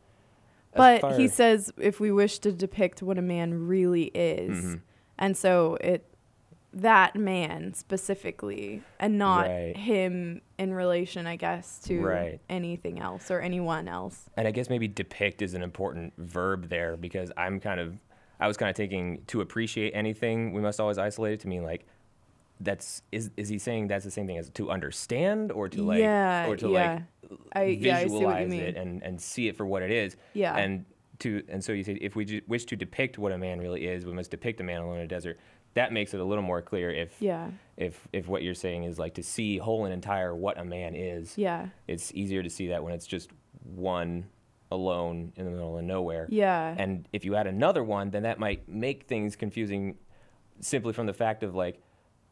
But 0.74 1.00
far- 1.00 1.18
he 1.18 1.26
says 1.28 1.72
if 1.80 2.00
we 2.00 2.12
wish 2.12 2.38
to 2.40 2.52
depict 2.52 3.02
what 3.02 3.16
a 3.16 3.22
man 3.22 3.66
really 3.66 4.10
is, 4.14 4.62
Mhm. 4.62 4.80
and 5.18 5.34
so 5.36 5.78
it 5.80 6.04
that 6.74 7.14
man 7.16 7.74
specifically, 7.74 8.82
and 8.98 9.18
not 9.18 9.46
Right. 9.46 9.76
him 9.76 10.40
in 10.58 10.72
relation, 10.72 11.26
I 11.26 11.36
guess, 11.36 11.78
to 11.80 12.00
Right. 12.02 12.40
anything 12.48 12.98
else 12.98 13.30
or 13.30 13.40
anyone 13.40 13.88
else. 13.88 14.30
And 14.36 14.48
I 14.48 14.52
guess 14.52 14.70
maybe 14.70 14.88
depict 14.88 15.42
is 15.42 15.54
an 15.54 15.62
important 15.62 16.14
verb 16.16 16.68
there 16.68 16.96
because 16.96 17.30
I'm 17.36 17.60
kind 17.60 17.78
of, 17.80 17.98
I 18.40 18.46
was 18.48 18.56
kind 18.56 18.70
of 18.70 18.76
taking 18.76 19.22
to 19.26 19.40
appreciate 19.40 19.92
anything, 19.94 20.52
we 20.52 20.60
must 20.62 20.80
always 20.80 20.98
isolate 20.98 21.34
it 21.34 21.40
to 21.40 21.48
mean 21.48 21.62
like, 21.62 21.84
that's, 22.60 23.02
is, 23.10 23.30
is 23.36 23.48
he 23.48 23.58
saying 23.58 23.88
that's 23.88 24.04
the 24.04 24.10
same 24.10 24.26
thing 24.26 24.38
as 24.38 24.48
to 24.50 24.70
understand 24.70 25.50
or 25.52 25.68
to 25.68 25.82
like, 25.82 25.98
yeah, 26.00 26.46
or 26.46 26.56
to 26.56 26.68
yeah. 26.70 26.92
like 26.92 27.02
I 27.54 27.64
yeah, 27.64 27.96
I 27.98 28.06
see 28.06 28.08
what 28.10 28.20
you 28.40 28.46
visualize 28.46 28.50
mean. 28.50 28.60
it 28.60 28.76
and, 28.76 29.02
and 29.02 29.20
see 29.20 29.48
it 29.48 29.56
for 29.56 29.66
what 29.66 29.82
it 29.82 29.90
is. 29.90 30.16
yeah, 30.32 30.56
And 30.56 30.84
to 31.18 31.42
and 31.48 31.62
so 31.62 31.72
you 31.72 31.84
say 31.84 31.98
if 32.00 32.16
we 32.16 32.24
ju- 32.24 32.40
wish 32.48 32.64
to 32.66 32.76
depict 32.76 33.18
what 33.18 33.30
a 33.32 33.38
man 33.38 33.58
really 33.60 33.86
is, 33.86 34.04
we 34.06 34.12
must 34.12 34.30
depict 34.30 34.60
a 34.60 34.64
man 34.64 34.80
alone 34.80 34.96
in 34.98 35.02
a 35.02 35.06
desert. 35.08 35.38
That 35.74 35.92
makes 35.92 36.12
it 36.14 36.20
a 36.20 36.24
little 36.24 36.42
more 36.42 36.60
clear 36.62 36.90
if 36.90 37.14
yeah, 37.20 37.50
if 37.76 38.06
if 38.12 38.28
what 38.28 38.42
you're 38.42 38.54
saying 38.54 38.84
is 38.84 38.98
like 38.98 39.14
to 39.14 39.22
see 39.22 39.58
whole 39.58 39.84
and 39.84 39.94
entire 39.94 40.34
what 40.34 40.58
a 40.58 40.64
man 40.64 40.94
is. 40.94 41.36
yeah, 41.38 41.68
It's 41.88 42.12
easier 42.14 42.42
to 42.42 42.50
see 42.50 42.68
that 42.68 42.82
when 42.84 42.92
it's 42.92 43.06
just 43.06 43.30
one 43.62 44.26
alone 44.70 45.32
in 45.36 45.44
the 45.44 45.50
middle 45.50 45.76
of 45.78 45.84
nowhere. 45.84 46.26
yeah, 46.30 46.74
And 46.78 47.06
if 47.12 47.24
you 47.24 47.36
add 47.36 47.46
another 47.46 47.84
one, 47.84 48.10
then 48.10 48.22
that 48.24 48.38
might 48.38 48.68
make 48.68 49.04
things 49.04 49.36
confusing 49.36 49.96
simply 50.60 50.92
from 50.92 51.06
the 51.06 51.12
fact 51.12 51.42
of 51.42 51.54
like, 51.54 51.82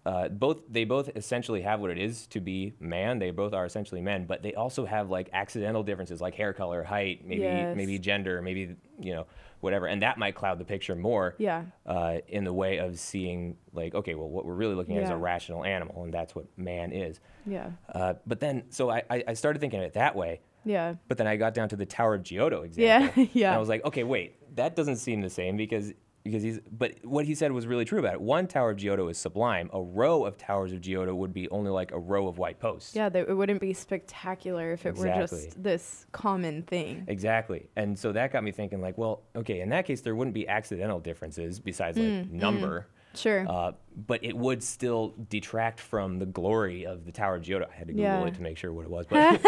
uh, 0.06 0.28
both 0.28 0.62
they 0.70 0.84
both 0.84 1.10
essentially 1.14 1.60
have 1.60 1.80
what 1.80 1.90
it 1.90 1.98
is 1.98 2.26
to 2.28 2.40
be 2.40 2.72
man. 2.80 3.18
They 3.18 3.30
both 3.30 3.52
are 3.52 3.66
essentially 3.66 4.00
men, 4.00 4.24
but 4.24 4.42
they 4.42 4.54
also 4.54 4.86
have 4.86 5.10
like 5.10 5.28
accidental 5.34 5.82
differences, 5.82 6.20
like 6.22 6.34
hair 6.34 6.54
color, 6.54 6.82
height, 6.82 7.26
maybe 7.26 7.44
Yes. 7.44 7.76
maybe 7.76 7.98
gender, 7.98 8.40
maybe 8.40 8.76
you 8.98 9.12
know 9.14 9.26
whatever, 9.60 9.86
and 9.86 10.02
that 10.02 10.18
might 10.18 10.34
cloud 10.34 10.58
the 10.58 10.64
picture 10.64 10.94
more. 10.96 11.34
Yeah. 11.38 11.64
Uh, 11.86 12.18
in 12.28 12.44
the 12.44 12.52
way 12.52 12.78
of 12.78 12.98
seeing 12.98 13.56
like, 13.72 13.94
okay, 13.94 14.14
well, 14.14 14.28
what 14.28 14.44
we're 14.44 14.54
really 14.54 14.74
looking 14.74 14.96
at 14.96 15.04
is 15.04 15.10
a 15.10 15.16
rational 15.16 15.64
animal, 15.64 16.04
and 16.04 16.12
that's 16.12 16.34
what 16.34 16.46
man 16.56 16.92
is. 16.92 17.20
Yeah. 17.46 17.70
Uh, 17.94 18.14
but 18.26 18.40
then, 18.40 18.64
so 18.70 18.90
I, 18.90 19.02
I 19.08 19.34
started 19.34 19.58
thinking 19.60 19.80
of 19.80 19.86
it 19.86 19.94
that 19.94 20.14
way. 20.16 20.40
Yeah. 20.64 20.94
But 21.08 21.16
then 21.16 21.26
I 21.26 21.36
got 21.36 21.54
down 21.54 21.68
to 21.70 21.76
the 21.76 21.86
Tower 21.86 22.14
of 22.14 22.22
Giotto 22.22 22.62
Yeah, 22.76 23.04
example. 23.04 23.28
yeah. 23.32 23.46
And 23.48 23.54
I 23.56 23.58
was 23.58 23.68
like, 23.68 23.84
okay, 23.84 24.04
wait, 24.04 24.36
that 24.56 24.76
doesn't 24.76 24.96
seem 24.96 25.20
the 25.22 25.30
same 25.30 25.56
because 25.56 25.92
because 26.22 26.42
he's 26.42 26.60
but 26.70 26.94
what 27.02 27.24
he 27.24 27.34
said 27.34 27.52
was 27.52 27.66
really 27.66 27.84
true 27.84 27.98
about 27.98 28.14
it. 28.14 28.20
One 28.20 28.46
Tower 28.46 28.70
of 28.70 28.76
Giotto 28.76 29.08
is 29.08 29.18
sublime. 29.18 29.70
A 29.72 29.80
row 29.80 30.24
of 30.24 30.36
towers 30.36 30.72
of 30.72 30.80
Giotto 30.80 31.14
would 31.14 31.32
be 31.32 31.48
only 31.50 31.70
like 31.70 31.92
a 31.92 31.98
row 31.98 32.28
of 32.28 32.38
white 32.38 32.58
posts. 32.60 32.94
Yeah, 32.94 33.08
that 33.08 33.28
it 33.28 33.34
wouldn't 33.34 33.60
be 33.60 33.72
spectacular 33.72 34.72
if 34.72 34.86
it 34.86 34.96
were 34.96 35.06
just 35.06 35.62
this 35.62 36.06
common 36.12 36.62
thing. 36.62 37.04
Exactly. 37.08 37.68
And 37.76 37.98
so 37.98 38.12
that 38.12 38.32
got 38.32 38.44
me 38.44 38.52
thinking 38.52 38.80
like, 38.80 38.98
well, 38.98 39.22
okay, 39.34 39.60
in 39.60 39.70
that 39.70 39.86
case 39.86 40.00
there 40.02 40.14
wouldn't 40.14 40.34
be 40.34 40.46
accidental 40.48 41.00
differences 41.00 41.58
besides 41.58 41.96
like 41.96 42.10
Mm, 42.10 42.32
number. 42.32 42.86
Sure. 43.14 43.44
Uh, 43.48 43.72
but 44.06 44.24
it 44.24 44.36
would 44.36 44.62
still 44.62 45.14
detract 45.28 45.80
from 45.80 46.18
the 46.20 46.26
glory 46.26 46.86
of 46.86 47.04
the 47.04 47.12
Tower 47.12 47.34
of 47.36 47.42
Giotto. 47.42 47.66
I 47.70 47.76
had 47.76 47.88
to 47.88 47.92
Google 47.92 48.02
Yeah. 48.08 48.26
it 48.26 48.34
to 48.34 48.42
make 48.42 48.56
sure 48.56 48.72
what 48.72 48.84
it 48.84 48.90
was. 48.90 49.06
But 49.06 49.40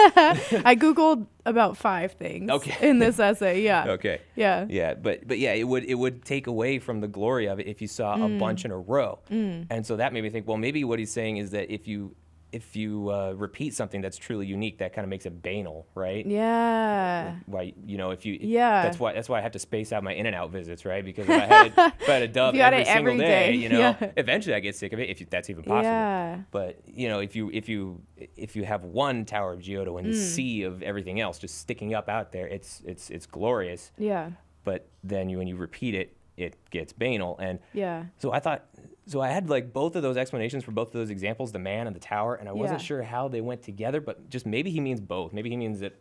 I 0.67 0.75
googled 0.77 1.27
about 1.47 1.77
five 1.77 2.13
things 2.13 2.51
Okay. 2.51 2.89
in 2.89 2.99
this 2.99 3.19
essay. 3.19 3.63
Yeah. 3.63 3.85
okay. 3.93 4.21
Yeah. 4.37 4.67
Yeah, 4.69 4.95
but 4.95 5.27
but 5.27 5.39
yeah, 5.39 5.53
it 5.53 5.65
would 5.65 5.85
it 5.85 5.95
would 5.95 6.25
take 6.25 6.47
away 6.49 6.79
from 6.81 7.01
the 7.01 7.09
glory 7.09 7.47
of 7.47 7.61
it 7.61 7.67
if 7.67 7.81
you 7.81 7.89
saw 7.89 8.17
Mm. 8.17 8.37
a 8.37 8.39
bunch 8.39 8.65
in 8.65 8.71
a 8.73 8.79
row. 8.79 9.21
And 9.31 9.87
so 9.87 9.97
that 9.97 10.13
made 10.13 10.23
me 10.23 10.31
think, 10.31 10.47
well, 10.49 10.59
maybe 10.59 10.83
what 10.85 10.99
he's 10.99 11.13
saying 11.13 11.37
is 11.39 11.51
that 11.53 11.73
if 11.73 11.87
you 11.89 12.15
if 12.53 12.77
you 12.77 13.11
uh, 13.11 13.33
repeat 13.33 13.75
something 13.75 14.01
that's 14.03 14.19
truly 14.19 14.47
unique, 14.47 14.79
that 14.79 14.93
kind 14.93 15.05
of 15.05 15.09
makes 15.09 15.25
it 15.27 15.43
banal, 15.43 15.87
right? 15.95 16.25
Yeah. 16.25 17.37
Why 17.47 17.73
you 17.87 17.97
know 17.97 18.11
if 18.11 18.25
you 18.27 18.37
Yeah. 18.41 18.83
that's 18.83 18.99
why 19.01 19.13
that's 19.15 19.29
why 19.29 19.39
I 19.39 19.41
have 19.41 19.53
to 19.53 19.59
space 19.59 19.93
out 19.93 20.05
my 20.05 20.13
in 20.13 20.27
and 20.27 20.37
out 20.37 20.51
visits, 20.51 20.85
right? 20.85 21.05
Because 21.05 21.27
if 21.29 21.31
I 21.41 21.47
had 21.47 21.67
a, 21.79 21.87
if 22.01 22.09
I 22.09 22.13
had 22.13 22.23
a 22.23 22.29
dub 22.39 22.55
every 22.55 22.85
single 22.85 23.13
every 23.15 23.19
day, 23.19 23.53
day, 23.53 23.55
you 23.57 23.69
know, 23.71 23.79
yeah. 23.79 24.11
eventually 24.17 24.55
I 24.55 24.61
get 24.61 24.77
sick 24.77 24.93
of 24.93 25.01
it 25.01 25.09
if 25.09 25.21
you, 25.21 25.27
that's 25.31 25.49
even 25.51 25.63
possible. 25.65 25.85
Yeah. 25.85 26.41
But 26.51 26.81
you 26.87 27.09
know, 27.09 27.21
if 27.21 27.35
you 27.35 27.51
if 27.53 27.69
you 27.69 28.03
if 28.37 28.55
you 28.55 28.65
have 28.65 28.85
one 28.85 29.25
Tower 29.25 29.53
of 29.55 29.61
Giotto 29.61 29.97
and 29.97 30.07
the 30.07 30.13
Mm. 30.13 30.35
sea 30.35 30.63
of 30.65 30.83
everything 30.83 31.21
else 31.21 31.39
just 31.39 31.59
sticking 31.59 31.95
up 31.95 32.09
out 32.09 32.33
there, 32.33 32.47
it's 32.47 32.83
it's 32.85 33.09
it's 33.11 33.27
glorious 33.27 33.91
Yeah. 33.99 34.31
but 34.65 34.89
then 35.03 35.29
you, 35.29 35.39
when 35.39 35.49
you 35.49 35.57
repeat 35.57 35.95
it, 35.95 36.17
it 36.37 36.57
gets 36.71 36.93
banal. 36.93 37.39
And 37.39 37.59
Yeah. 37.73 38.05
so 38.19 38.33
I 38.33 38.41
thought, 38.41 38.65
so 39.07 39.21
I 39.21 39.29
had 39.29 39.51
like 39.51 39.73
both 39.73 39.97
of 39.97 40.03
those 40.03 40.17
explanations 40.17 40.65
for 40.65 40.71
both 40.71 40.89
of 40.89 40.93
those 40.95 41.11
examples, 41.11 41.53
the 41.53 41.59
man 41.59 41.87
and 41.87 41.95
the 41.97 42.01
tower, 42.01 42.35
and 42.35 42.49
I 42.49 42.53
wasn't 42.53 42.81
Yeah. 42.81 42.87
sure 42.87 43.03
how 43.03 43.29
they 43.29 43.41
went 43.41 43.63
together, 43.63 44.01
but 44.01 44.31
just 44.31 44.47
maybe 44.47 44.71
he 44.71 44.81
means 44.81 45.01
both. 45.01 45.33
Maybe 45.33 45.51
he 45.51 45.57
means 45.57 45.83
it 45.83 46.01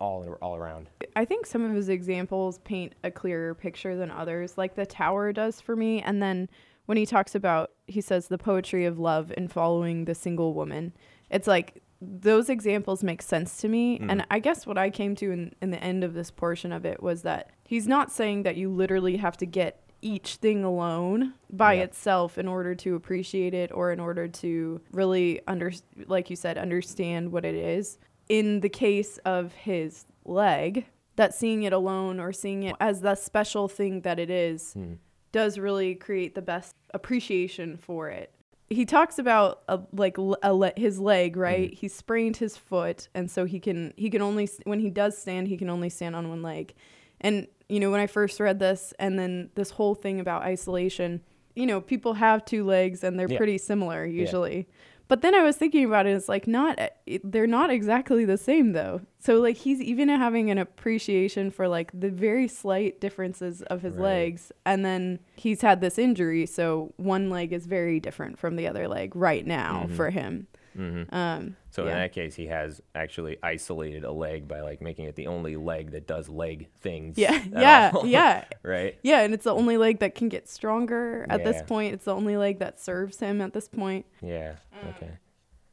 all 0.00 0.24
all 0.40 0.56
around. 0.56 0.88
I 1.16 1.24
think 1.24 1.44
some 1.46 1.62
of 1.64 1.74
his 1.74 1.88
examples 1.88 2.58
paint 2.58 2.94
a 3.02 3.10
clearer 3.10 3.54
picture 3.54 3.96
than 3.96 4.10
others, 4.10 4.56
like 4.56 4.74
the 4.76 4.86
tower 4.86 5.32
does 5.32 5.60
for 5.60 5.74
me. 5.76 6.00
And 6.00 6.22
then 6.22 6.48
when 6.86 6.96
he 6.96 7.04
talks 7.04 7.34
about, 7.34 7.72
he 7.86 8.00
says 8.00 8.28
the 8.28 8.38
poetry 8.38 8.84
of 8.86 8.98
love 8.98 9.32
and 9.36 9.50
following 9.52 10.04
the 10.04 10.14
single 10.14 10.54
woman, 10.54 10.92
it's 11.30 11.46
like 11.46 11.82
those 12.00 12.48
examples 12.48 13.02
make 13.02 13.20
sense 13.20 13.56
to 13.58 13.68
me. 13.68 13.98
Mm. 13.98 14.10
And 14.10 14.26
I 14.30 14.38
guess 14.38 14.66
what 14.66 14.78
I 14.78 14.88
came 14.88 15.16
to 15.16 15.32
in, 15.32 15.54
in 15.60 15.70
the 15.70 15.82
end 15.82 16.04
of 16.04 16.14
this 16.14 16.30
portion 16.30 16.72
of 16.72 16.86
it 16.86 17.02
was 17.02 17.22
that 17.22 17.50
he's 17.64 17.88
not 17.88 18.12
saying 18.12 18.44
that 18.44 18.56
you 18.56 18.70
literally 18.70 19.16
have 19.16 19.36
to 19.38 19.46
get 19.46 19.82
each 20.00 20.36
thing 20.36 20.62
alone 20.64 21.34
by 21.50 21.74
Yeah. 21.74 21.82
itself 21.84 22.38
in 22.38 22.46
order 22.46 22.74
to 22.76 22.94
appreciate 22.94 23.54
it 23.54 23.72
or 23.72 23.90
in 23.92 23.98
order 24.00 24.28
to 24.28 24.80
really 24.92 25.40
under 25.48 25.72
like 26.06 26.30
you 26.30 26.36
said 26.36 26.56
understand 26.58 27.32
what 27.32 27.44
it 27.44 27.54
is. 27.54 27.98
In 28.28 28.60
the 28.60 28.68
case 28.68 29.18
of 29.24 29.52
his 29.54 30.06
leg 30.24 30.86
that 31.16 31.34
seeing 31.34 31.64
it 31.64 31.72
alone 31.72 32.20
or 32.20 32.32
seeing 32.32 32.62
it 32.62 32.76
as 32.78 33.00
the 33.00 33.14
special 33.16 33.66
thing 33.66 34.02
that 34.02 34.18
it 34.20 34.30
is 34.30 34.74
Hmm. 34.74 34.94
does 35.32 35.58
really 35.58 35.94
create 35.94 36.34
the 36.34 36.42
best 36.42 36.76
appreciation 36.94 37.76
for 37.76 38.08
it. 38.08 38.32
He 38.70 38.84
talks 38.84 39.18
about 39.18 39.62
a, 39.66 39.80
like 39.92 40.18
a 40.18 40.52
le- 40.52 40.72
his 40.76 41.00
leg 41.00 41.36
right? 41.36 41.72
He 41.72 41.88
sprained 41.88 42.36
his 42.36 42.56
foot 42.56 43.08
and 43.14 43.30
so 43.30 43.46
he 43.46 43.58
can 43.58 43.94
he 43.96 44.10
can 44.10 44.22
only 44.22 44.48
when 44.64 44.78
he 44.80 44.90
does 44.90 45.18
stand 45.18 45.48
he 45.48 45.56
can 45.56 45.70
only 45.70 45.88
stand 45.88 46.14
on 46.14 46.28
one 46.28 46.42
leg. 46.42 46.74
And 47.20 47.48
you 47.68 47.78
know 47.80 47.90
when 47.90 48.00
i 48.00 48.06
first 48.06 48.40
read 48.40 48.58
this 48.58 48.92
and 48.98 49.18
then 49.18 49.50
this 49.54 49.70
whole 49.70 49.94
thing 49.94 50.20
about 50.20 50.42
isolation 50.42 51.20
you 51.54 51.66
know 51.66 51.80
people 51.80 52.14
have 52.14 52.44
two 52.44 52.64
legs 52.64 53.02
and 53.04 53.18
they're 53.18 53.28
Yeah. 53.28 53.36
pretty 53.36 53.58
similar 53.58 54.04
usually 54.04 54.68
but 55.08 55.22
then 55.22 55.34
i 55.34 55.42
was 55.42 55.56
thinking 55.56 55.84
about 55.84 56.06
it 56.06 56.10
it's 56.16 56.28
like 56.28 56.46
not 56.46 56.78
they're 57.24 57.46
not 57.46 57.70
exactly 57.70 58.24
the 58.24 58.36
same 58.38 58.72
though 58.72 59.00
so 59.18 59.38
like 59.40 59.56
he's 59.56 59.80
even 59.80 60.08
having 60.08 60.50
an 60.50 60.58
appreciation 60.58 61.50
for 61.50 61.68
like 61.68 61.90
the 61.98 62.10
very 62.10 62.48
slight 62.48 63.00
differences 63.00 63.62
of 63.62 63.82
his 63.82 63.94
Right. 63.94 64.02
legs 64.02 64.52
and 64.64 64.84
then 64.84 65.18
he's 65.36 65.60
had 65.60 65.80
this 65.80 65.98
injury 65.98 66.46
so 66.46 66.92
one 66.96 67.28
leg 67.30 67.52
is 67.52 67.66
very 67.66 68.00
different 68.00 68.38
from 68.38 68.56
the 68.56 68.66
other 68.66 68.88
leg 68.88 69.14
right 69.14 69.46
now 69.46 69.86
Mhm. 69.88 69.96
for 69.96 70.10
him 70.10 70.46
hmm 70.74 71.02
um 71.10 71.56
So 71.70 71.82
in 71.86 71.94
that 71.94 72.12
case, 72.12 72.34
he 72.34 72.46
has 72.46 72.80
actually 72.94 73.36
isolated 73.42 74.04
a 74.04 74.12
leg 74.12 74.46
by 74.48 74.60
like 74.60 74.80
making 74.80 75.06
it 75.06 75.14
the 75.16 75.26
only 75.28 75.56
leg 75.56 75.90
that 75.92 76.06
does 76.06 76.28
leg 76.28 76.68
things. 76.80 77.16
yeah 77.18 77.42
yeah 77.56 77.92
yeah 78.04 78.44
right. 78.62 78.98
yeah 79.02 79.20
and 79.22 79.34
it's 79.34 79.44
the 79.44 79.54
only 79.54 79.76
leg 79.76 79.98
that 80.00 80.14
can 80.14 80.28
get 80.28 80.48
stronger 80.48 81.26
at 81.30 81.44
this 81.44 81.62
point 81.62 81.94
it's 81.94 82.04
the 82.06 82.14
only 82.14 82.36
leg 82.36 82.58
that 82.58 82.80
serves 82.80 83.18
him 83.20 83.40
at 83.40 83.52
this 83.52 83.68
point 83.68 84.06
Yeah. 84.22 84.54
Mm. 84.84 84.96
Okay. 84.96 85.10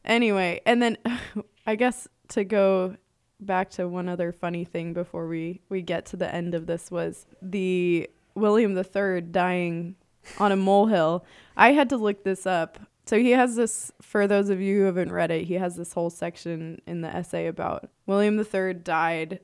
Anyway, 0.03 0.61
and 0.65 0.81
then 0.81 0.97
I 1.67 1.75
guess 1.75 2.07
to 2.29 2.43
go 2.43 2.95
back 3.39 3.69
to 3.71 3.87
one 3.87 4.07
other 4.07 4.31
funny 4.31 4.63
thing 4.63 4.93
before 4.93 5.27
we 5.27 5.61
we 5.69 5.81
get 5.81 6.05
to 6.07 6.17
the 6.17 6.33
end 6.33 6.53
of 6.55 6.67
this 6.67 6.91
was 6.91 7.25
the 7.41 8.09
William 8.35 8.77
III 8.77 9.21
dying 9.21 9.95
on 10.39 10.51
a 10.51 10.55
molehill. 10.55 11.25
I 11.57 11.71
had 11.73 11.89
to 11.89 11.97
look 11.97 12.23
this 12.23 12.45
up. 12.45 12.79
So 13.05 13.19
he 13.19 13.31
has 13.31 13.55
this 13.55 13.91
for 14.01 14.27
those 14.27 14.49
of 14.49 14.59
you 14.59 14.79
who 14.79 14.85
haven't 14.85 15.11
read 15.11 15.31
it, 15.31 15.45
he 15.45 15.55
has 15.55 15.75
this 15.75 15.93
whole 15.93 16.09
section 16.09 16.81
in 16.87 17.01
the 17.01 17.07
essay 17.07 17.47
about 17.47 17.89
William 18.07 18.39
III 18.39 18.73
died 18.73 19.39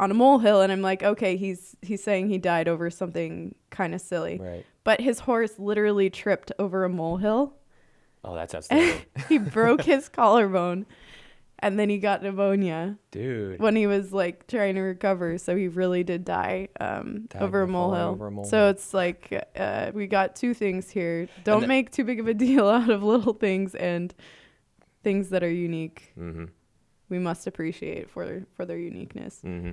on 0.00 0.10
a 0.10 0.14
molehill 0.14 0.60
and 0.60 0.70
I'm 0.70 0.82
like, 0.82 1.02
okay, 1.02 1.36
he's 1.36 1.76
he's 1.82 2.02
saying 2.02 2.28
he 2.28 2.38
died 2.38 2.68
over 2.68 2.90
something 2.90 3.54
kind 3.70 3.94
of 3.94 4.00
silly. 4.00 4.38
Right. 4.38 4.66
But 4.84 5.00
his 5.00 5.20
horse 5.20 5.58
literally 5.58 6.10
tripped 6.10 6.52
over 6.58 6.84
a 6.84 6.88
molehill 6.88 7.54
Oh, 8.24 8.34
that's 8.34 8.54
outstanding, 8.54 9.00
he 9.28 9.38
broke 9.38 9.82
his 9.82 10.08
collarbone 10.08 10.86
and 11.60 11.78
then 11.78 11.88
he 11.88 11.98
got 11.98 12.22
pneumonia 12.22 12.96
dude. 13.10 13.58
when 13.60 13.74
he 13.74 13.86
was 13.86 14.12
like 14.12 14.46
trying 14.46 14.74
to 14.76 14.80
recover 14.80 15.38
so 15.38 15.56
he 15.56 15.66
really 15.68 16.04
did 16.04 16.24
die 16.24 16.68
um, 16.80 17.26
over, 17.34 17.62
a 17.62 17.66
molehill. 17.66 18.08
over 18.10 18.28
a 18.28 18.44
so 18.44 18.68
it's 18.68 18.94
like 18.94 19.32
uh, 19.56 19.90
we 19.94 20.06
got 20.06 20.36
two 20.36 20.54
things 20.54 20.88
here 20.90 21.28
don't 21.44 21.62
the- 21.62 21.66
make 21.66 21.90
too 21.90 22.04
big 22.04 22.20
of 22.20 22.28
a 22.28 22.34
deal 22.34 22.68
out 22.78 22.88
of 22.90 23.02
little 23.02 23.32
things 23.34 23.74
and 23.74 24.14
things 25.02 25.30
that 25.30 25.42
are 25.42 25.50
unique 25.50 26.12
Mm-hmm. 26.18 26.44
we 27.08 27.18
must 27.18 27.46
appreciate 27.46 28.10
for 28.10 28.44
for 28.54 28.64
their 28.64 28.78
uniqueness 28.78 29.40
Mm-hmm. 29.44 29.70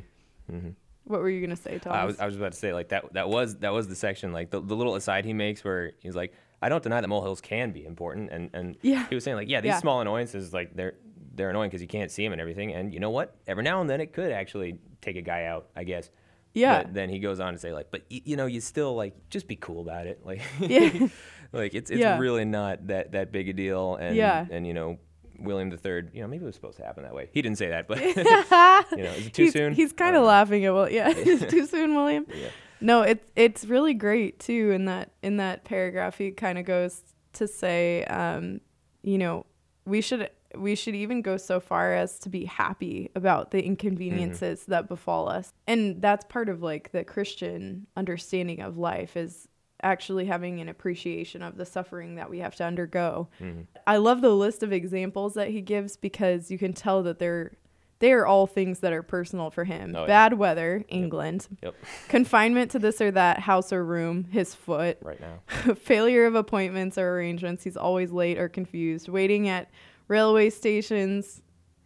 Mm-hmm. 0.55 0.69
what 1.05 1.19
were 1.21 1.29
you 1.29 1.41
gonna 1.45 1.55
say 1.55 1.79
Thomas? 1.79 1.97
I 1.99 2.05
was 2.05 2.19
I 2.19 2.25
was 2.25 2.35
about 2.35 2.51
to 2.53 2.57
say 2.57 2.73
like 2.73 2.89
that 2.89 3.13
that 3.13 3.29
was 3.29 3.57
that 3.57 3.73
was 3.73 3.87
the 3.87 3.95
section 3.95 4.31
like 4.31 4.49
the, 4.51 4.59
the 4.61 4.75
little 4.75 4.95
aside 4.95 5.25
he 5.25 5.33
makes 5.33 5.63
where 5.63 5.93
he's 5.99 6.15
like 6.15 6.33
I 6.61 6.69
don't 6.69 6.81
deny 6.81 7.01
that 7.01 7.07
molehills 7.07 7.41
can 7.41 7.71
be 7.71 7.85
important 7.85 8.29
and 8.31 8.49
and 8.53 8.77
Yeah. 8.81 9.05
he 9.09 9.15
was 9.15 9.23
saying 9.23 9.37
like 9.37 9.49
yeah 9.49 9.61
these 9.61 9.69
Yeah. 9.69 9.79
small 9.79 10.01
annoyances 10.01 10.53
like 10.53 10.75
they're 10.75 10.95
they're 11.35 11.49
annoying 11.49 11.69
because 11.69 11.81
you 11.81 11.87
can't 11.87 12.09
see 12.11 12.23
them 12.23 12.31
and 12.33 12.41
everything 12.41 12.73
and 12.73 12.93
you 12.93 12.99
know 12.99 13.09
what 13.11 13.35
every 13.47 13.63
now 13.63 13.81
and 13.81 13.89
then 13.89 14.01
it 14.01 14.13
could 14.13 14.31
actually 14.31 14.79
take 15.01 15.15
a 15.17 15.21
guy 15.21 15.45
out 15.45 15.67
I 15.75 15.83
guess 15.83 16.09
Yeah. 16.53 16.83
but 16.83 16.93
then 16.93 17.09
he 17.09 17.19
goes 17.19 17.39
on 17.39 17.53
to 17.53 17.59
say 17.59 17.73
like 17.73 17.91
but 17.91 18.01
y- 18.09 18.21
you 18.25 18.35
know 18.37 18.45
you 18.45 18.61
still 18.61 18.95
like 18.95 19.13
just 19.29 19.47
be 19.47 19.55
cool 19.55 19.81
about 19.81 20.07
it 20.07 20.21
like 20.25 20.41
Yeah. 20.59 21.07
like 21.51 21.73
it's 21.75 21.91
it's 21.91 21.99
Yeah. 21.99 22.17
really 22.17 22.45
not 22.45 22.87
that 22.87 23.11
that 23.11 23.31
big 23.31 23.49
a 23.49 23.53
deal 23.53 23.95
and 23.95 24.15
Yeah. 24.15 24.45
and 24.49 24.65
you 24.65 24.73
know 24.73 24.97
William 25.37 25.69
III 25.69 26.03
you 26.13 26.21
know 26.21 26.27
maybe 26.27 26.43
it 26.43 26.45
was 26.47 26.55
supposed 26.55 26.77
to 26.77 26.83
happen 26.85 27.03
that 27.03 27.13
way 27.13 27.29
he 27.33 27.41
didn't 27.41 27.57
say 27.57 27.69
that 27.69 27.87
but 27.87 27.99
you 28.97 29.03
know 29.03 29.11
is 29.11 29.27
it 29.27 29.33
too 29.33 29.43
he's, 29.43 29.53
soon 29.53 29.73
He's 29.73 29.91
kind 29.93 30.15
of 30.15 30.23
laughing 30.23 30.63
at 30.65 30.73
well, 30.73 30.89
yeah, 30.89 31.11
too 31.13 31.65
soon, 31.65 31.93
William. 31.95 32.25
Yeah. 32.33 32.47
No, 32.81 33.01
it's 33.03 33.31
it's 33.35 33.65
really 33.65 33.93
great 33.93 34.39
too. 34.39 34.71
In 34.71 34.85
that 34.85 35.11
in 35.23 35.37
that 35.37 35.63
paragraph, 35.63 36.17
he 36.17 36.31
kind 36.31 36.57
of 36.57 36.65
goes 36.65 37.01
to 37.33 37.47
say, 37.47 38.03
um, 38.05 38.59
you 39.01 39.17
know, 39.17 39.45
we 39.85 40.01
should 40.01 40.29
we 40.57 40.75
should 40.75 40.95
even 40.95 41.21
go 41.21 41.37
so 41.37 41.59
far 41.59 41.93
as 41.93 42.19
to 42.19 42.29
be 42.29 42.45
happy 42.45 43.09
about 43.15 43.51
the 43.51 43.63
inconveniences 43.63 44.65
that 44.65 44.87
befall 44.87 45.27
us, 45.29 45.53
and 45.67 46.01
that's 46.01 46.25
part 46.25 46.49
of 46.49 46.61
like 46.61 46.91
the 46.91 47.03
Christian 47.03 47.87
understanding 47.95 48.61
of 48.61 48.77
life 48.77 49.15
is 49.17 49.47
actually 49.83 50.25
having 50.25 50.59
an 50.61 50.69
appreciation 50.69 51.41
of 51.41 51.57
the 51.57 51.65
suffering 51.65 52.15
that 52.15 52.29
we 52.29 52.39
have 52.39 52.55
to 52.55 52.63
undergo. 52.63 53.27
Mhm. 53.41 53.67
I 53.85 53.97
love 53.97 54.21
the 54.21 54.35
list 54.35 54.63
of 54.63 54.71
examples 54.73 55.33
that 55.35 55.49
he 55.49 55.61
gives 55.61 55.97
because 55.97 56.49
you 56.49 56.57
can 56.57 56.73
tell 56.73 57.03
that 57.03 57.19
they're 57.19 57.51
they 57.99 58.11
are 58.11 58.25
all 58.25 58.45
things 58.45 58.79
that 58.81 58.91
are 58.91 59.01
personal 59.01 59.49
for 59.49 59.63
him. 59.63 59.95
Oh, 59.95 60.01
yeah. 60.01 60.07
Bad 60.07 60.33
weather, 60.33 60.83
England. 60.89 61.47
Yep. 61.63 61.75
Confinement 62.09 62.71
to 62.71 62.79
this 62.79 62.99
or 62.99 63.09
that 63.11 63.39
house 63.39 63.71
or 63.71 63.85
room, 63.85 64.25
his 64.25 64.53
foot. 64.53 64.97
Right 65.01 65.19
now. 65.21 65.39
Failure 65.75 66.25
of 66.25 66.35
appointments 66.35 66.97
or 66.97 67.15
arrangements, 67.15 67.63
he's 67.63 67.77
always 67.77 68.11
late 68.11 68.37
or 68.37 68.49
confused. 68.49 69.07
Waiting 69.07 69.47
at 69.47 69.69
railway 70.07 70.49
stations, 70.49 71.41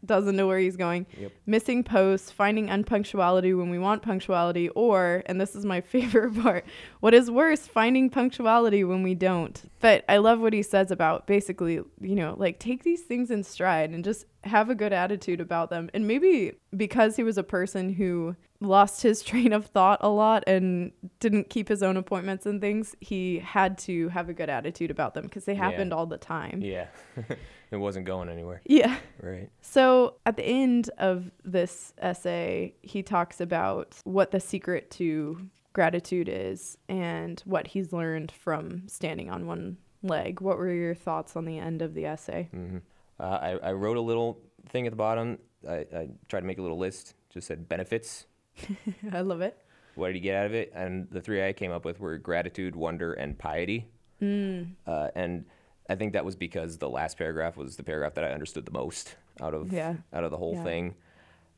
doesn't 0.06 0.38
know 0.38 0.48
where 0.48 0.60
he's 0.60 0.78
going. 0.78 1.06
Yep. 1.20 1.32
Missing 1.46 1.84
posts, 1.84 2.32
finding 2.32 2.68
unpunctuality 2.70 3.58
when 3.58 3.70
we 3.70 3.78
want 3.78 4.02
punctuality, 4.02 4.70
or, 4.70 5.24
and 5.26 5.42
this 5.42 5.56
is 5.56 5.66
my 5.66 5.82
favorite 5.94 6.42
part, 6.42 6.64
what 7.02 7.14
is 7.14 7.30
worse, 7.30 7.68
finding 7.68 8.10
punctuality 8.10 8.86
when 8.86 9.04
we 9.04 9.14
don't. 9.14 9.62
But 9.82 10.06
I 10.08 10.18
love 10.18 10.40
what 10.40 10.54
he 10.54 10.64
says 10.64 10.90
about 10.90 11.28
basically, 11.28 11.82
you 12.00 12.16
know, 12.16 12.36
like 12.38 12.60
take 12.60 12.84
these 12.84 13.02
things 13.02 13.30
in 13.30 13.44
stride 13.44 13.90
and 13.90 14.02
just 14.04 14.26
have 14.46 14.70
a 14.70 14.76
good 14.76 14.94
attitude 14.94 15.42
about 15.42 15.70
them. 15.70 15.90
And 15.94 16.08
maybe 16.08 16.54
because 16.78 17.18
he 17.18 17.24
was 17.24 17.38
a 17.38 17.44
person 17.44 17.90
who 17.94 18.38
lost 18.62 19.02
his 19.02 19.22
train 19.30 19.52
of 19.52 19.66
thought 19.66 20.00
a 20.02 20.08
lot 20.10 20.46
and 20.48 20.94
didn't 21.20 21.50
keep 21.50 21.68
his 21.68 21.84
own 21.84 21.98
appointments 21.98 22.46
and 22.46 22.62
things, 22.62 22.96
he 23.02 23.40
had 23.40 23.78
to 23.80 24.08
have 24.10 24.30
a 24.30 24.34
good 24.34 24.50
attitude 24.50 24.92
about 24.92 25.14
them 25.14 25.26
because 25.26 25.44
they 25.44 25.56
Yeah. 25.56 25.66
happened 25.70 25.92
all 25.92 26.06
the 26.06 26.18
time. 26.18 26.62
Yeah. 26.62 26.88
it 27.72 27.78
wasn't 27.78 28.06
going 28.06 28.30
anywhere. 28.30 28.62
yeah. 28.66 28.98
Right. 29.22 29.50
So 29.62 30.16
at 30.26 30.38
the 30.38 30.46
end 30.46 30.90
of 30.98 31.30
this 31.44 31.94
essay, 32.00 32.74
he 32.82 33.04
talks 33.04 33.40
about 33.42 33.96
what 34.04 34.32
the 34.32 34.40
secret 34.40 34.90
to 34.92 35.40
gratitude 35.74 36.28
is 36.30 36.78
and 36.88 37.40
what 37.46 37.68
he's 37.68 37.94
learned 37.94 38.32
from 38.32 38.88
standing 38.88 39.30
on 39.30 39.46
one 39.46 39.78
leg. 40.02 40.42
What 40.42 40.58
were 40.58 40.72
your 40.74 40.96
thoughts 40.96 41.36
on 41.36 41.46
the 41.46 41.60
end 41.60 41.82
of 41.82 41.94
the 41.94 42.06
essay? 42.06 42.48
hmm 42.52 42.78
Uh, 43.20 43.24
I, 43.42 43.70
I 43.70 43.72
wrote 43.74 43.98
a 43.98 44.02
little 44.02 44.40
thing 44.70 44.88
at 44.88 44.92
the 44.92 44.98
bottom. 44.98 45.38
I, 45.68 45.86
I 45.94 46.10
tried 46.30 46.40
to 46.42 46.46
make 46.48 46.58
a 46.58 46.62
little 46.62 46.78
list. 46.80 47.14
Just 47.30 47.48
said 47.48 47.68
benefits. 47.70 48.26
I 49.12 49.22
love 49.22 49.42
it. 49.42 49.58
What 49.96 50.08
did 50.08 50.16
he 50.16 50.22
get 50.22 50.36
out 50.36 50.46
of 50.46 50.54
it? 50.54 50.72
And 50.74 51.08
the 51.12 51.20
three 51.22 51.46
I 51.46 51.52
came 51.54 51.72
up 51.72 51.84
with 51.86 52.00
were 52.00 52.18
gratitude, 52.18 52.76
wonder, 52.76 53.14
and 53.14 53.38
piety. 53.38 53.90
Mm, 54.22 54.72
Uh, 54.88 55.10
and 55.16 55.46
I 55.90 55.96
think 55.96 56.14
that 56.14 56.24
was 56.24 56.36
because 56.36 56.78
the 56.78 56.90
last 56.90 57.18
paragraph 57.18 57.58
was 57.58 57.76
the 57.76 57.84
paragraph 57.84 58.14
that 58.14 58.24
I 58.24 58.32
understood 58.32 58.66
the 58.66 58.72
most 58.72 59.16
out 59.42 59.54
of 59.54 59.74
yeah. 59.74 59.96
out 60.14 60.24
of 60.24 60.32
the 60.32 60.38
whole 60.38 60.54
Yeah. 60.54 60.64
thing. 60.64 60.96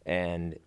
And 0.05 0.57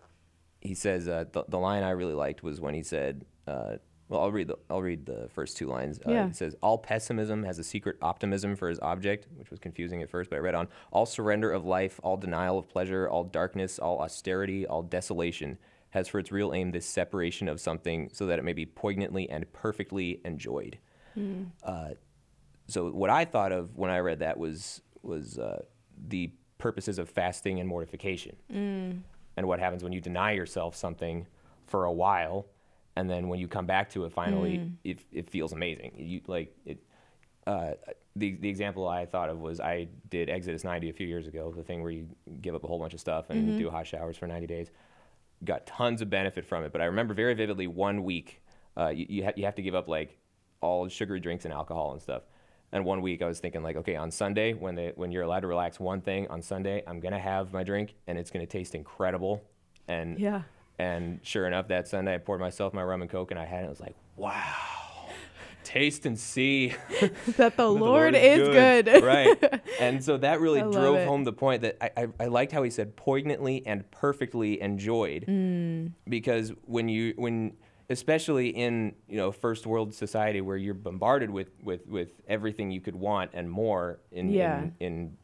he 0.61 0.73
says 0.75 1.07
uh, 1.07 1.25
the 1.31 1.43
the 1.47 1.59
line 1.59 1.83
I 1.83 1.89
really 1.91 2.13
liked 2.13 2.43
was 2.43 2.61
when 2.61 2.73
he 2.73 2.83
said, 2.83 3.25
uh, 3.47 3.77
"Well, 4.07 4.21
I'll 4.21 4.31
read 4.31 4.47
the 4.47 4.57
I'll 4.69 4.81
read 4.81 5.05
the 5.05 5.29
first 5.33 5.57
two 5.57 5.67
lines." 5.67 5.99
Uh, 6.05 6.11
Yeah. 6.11 6.27
It 6.27 6.35
says, 6.35 6.55
"All 6.61 6.77
pessimism 6.77 7.43
has 7.43 7.59
a 7.59 7.63
secret 7.63 7.97
optimism 8.01 8.55
for 8.55 8.69
his 8.69 8.79
object," 8.79 9.27
which 9.35 9.49
was 9.49 9.59
confusing 9.59 10.01
at 10.01 10.09
first, 10.09 10.29
but 10.29 10.37
I 10.37 10.39
read 10.39 10.55
on. 10.55 10.67
All 10.91 11.05
surrender 11.05 11.51
of 11.51 11.65
life, 11.65 11.99
all 12.03 12.17
denial 12.17 12.57
of 12.57 12.69
pleasure, 12.69 13.09
all 13.09 13.23
darkness, 13.23 13.77
all 13.79 13.99
austerity, 13.99 14.65
all 14.65 14.83
desolation 14.83 15.57
has 15.89 16.07
for 16.07 16.19
its 16.19 16.31
real 16.31 16.53
aim 16.53 16.71
this 16.71 16.85
separation 16.85 17.47
of 17.47 17.59
something 17.61 18.09
so 18.11 18.25
that 18.25 18.37
it 18.37 18.43
may 18.43 18.53
be 18.53 18.65
poignantly 18.65 19.29
and 19.29 19.51
perfectly 19.53 20.19
enjoyed. 20.25 20.77
Mm. 21.17 21.47
Uh, 21.63 21.91
so 22.67 22.89
what 22.91 23.09
I 23.09 23.25
thought 23.25 23.51
of 23.51 23.75
when 23.77 23.91
I 23.91 23.99
read 23.99 24.19
that 24.19 24.37
was 24.37 24.81
was 25.01 25.37
uh, 25.37 25.63
the 26.07 26.31
purposes 26.57 26.97
of 26.97 27.09
fasting 27.09 27.59
and 27.59 27.67
mortification, 27.69 28.35
Mm. 28.51 29.01
and 29.37 29.47
what 29.47 29.59
happens 29.59 29.83
when 29.83 29.91
you 29.93 30.01
deny 30.01 30.31
yourself 30.31 30.75
something 30.75 31.27
for 31.67 31.85
a 31.85 31.91
while, 31.91 32.47
and 32.95 33.09
then 33.09 33.27
when 33.29 33.39
you 33.39 33.47
come 33.47 33.65
back 33.65 33.89
to 33.91 34.05
it, 34.05 34.11
finally, 34.13 34.57
Mm. 34.59 34.71
it, 34.83 34.99
it 35.11 35.29
feels 35.29 35.51
amazing. 35.53 35.93
You 35.97 36.21
like 36.27 36.55
it. 36.65 36.79
Uh, 37.45 37.73
the 38.15 38.35
the 38.37 38.49
example 38.49 38.87
I 38.87 39.05
thought 39.05 39.29
of 39.29 39.39
was 39.39 39.59
I 39.59 39.87
did 40.09 40.29
Exodus 40.29 40.63
90 40.63 40.89
a 40.89 40.93
few 40.93 41.05
years 41.07 41.27
ago, 41.27 41.53
the 41.55 41.61
thing 41.63 41.83
where 41.83 41.91
you 41.91 42.07
give 42.41 42.55
up 42.55 42.63
a 42.63 42.67
whole 42.67 42.79
bunch 42.79 42.93
of 42.95 42.99
stuff 42.99 43.29
and 43.29 43.49
Mhm. 43.49 43.57
do 43.59 43.69
hot 43.69 43.85
showers 43.85 44.17
for 44.17 44.25
90 44.25 44.47
days. 44.47 44.71
Got 45.43 45.67
tons 45.67 46.01
of 46.01 46.09
benefit 46.09 46.45
from 46.45 46.63
it, 46.63 46.71
but 46.71 46.81
I 46.81 46.85
remember 46.85 47.13
very 47.13 47.35
vividly 47.35 47.67
one 47.67 48.03
week. 48.03 48.41
Uh, 48.75 48.87
you 48.87 49.05
you, 49.09 49.23
ha- 49.25 49.33
you 49.35 49.45
have 49.45 49.55
to 49.55 49.61
give 49.61 49.75
up 49.75 49.87
like 49.87 50.17
all 50.61 50.87
sugary 50.87 51.19
drinks 51.19 51.45
and 51.45 51.53
alcohol 51.53 51.91
and 51.91 52.01
stuff. 52.01 52.23
And 52.75 52.83
one 52.83 53.01
week 53.01 53.21
I 53.21 53.25
was 53.25 53.39
thinking 53.39 53.63
like, 53.63 53.77
okay, 53.77 53.95
on 53.95 54.11
Sunday 54.11 54.51
when 54.53 54.75
they 54.75 54.91
when 54.95 55.09
you're 55.11 55.23
allowed 55.23 55.39
to 55.39 55.47
relax 55.47 55.79
one 55.79 56.01
thing 56.01 56.27
on 56.27 56.41
Sunday, 56.41 56.83
I'm 56.85 56.99
gonna 56.99 57.17
have 57.17 57.53
my 57.53 57.63
drink 57.63 57.95
and 58.05 58.17
it's 58.17 58.29
gonna 58.29 58.45
taste 58.45 58.75
incredible. 58.75 59.41
And 59.87 60.19
Yeah. 60.19 60.41
and 60.77 61.19
sure 61.23 61.47
enough, 61.47 61.69
that 61.69 61.87
Sunday 61.87 62.13
I 62.15 62.17
poured 62.17 62.41
myself 62.41 62.73
my 62.73 62.83
rum 62.83 63.01
and 63.01 63.09
coke 63.09 63.31
and 63.31 63.39
I 63.39 63.45
had 63.45 63.63
it. 63.63 63.67
I 63.67 63.69
was 63.69 63.79
like, 63.79 63.95
wow, 64.17 65.07
taste 65.63 66.05
and 66.05 66.19
see. 66.19 66.73
that 67.37 67.55
the 67.55 67.63
the 67.63 67.69
Lord, 67.69 68.13
is 68.13 68.49
good. 68.49 69.03
right. 69.03 69.61
And 69.79 70.03
so 70.03 70.17
that 70.17 70.39
really 70.41 70.61
drove 70.61 70.97
it. 70.97 71.07
home 71.07 71.23
the 71.23 71.33
point 71.33 71.61
that 71.63 71.77
I, 71.81 72.03
I, 72.03 72.07
I 72.21 72.25
liked 72.27 72.51
how 72.51 72.63
he 72.63 72.69
said 72.69 72.95
poignantly 72.95 73.63
and 73.65 73.89
perfectly 73.91 74.61
enjoyed 74.61 75.25
Mm. 75.27 75.91
because 76.07 76.51
when 76.65 76.87
you 76.89 77.13
when 77.17 77.53
especially 77.89 78.49
in 78.49 78.93
you 79.07 79.17
know 79.17 79.31
first 79.31 79.65
world 79.67 79.93
society 79.93 80.41
where 80.41 80.57
you're 80.57 80.73
bombarded 80.73 81.29
with 81.29 81.49
with 81.63 81.85
with 81.87 82.09
everything 82.27 82.71
you 82.71 82.81
could 82.81 82.95
want 82.95 83.31
and 83.33 83.49
more 83.49 83.99
in 84.11 84.29
Yeah. 84.29 84.61
in, 84.61 84.73
in 84.79 85.17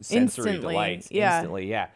sensory 0.00 0.50
Instantly, 0.52 0.74
delights 0.74 1.08
yeah. 1.10 1.36
instantly 1.38 1.66
yeah 1.68 1.88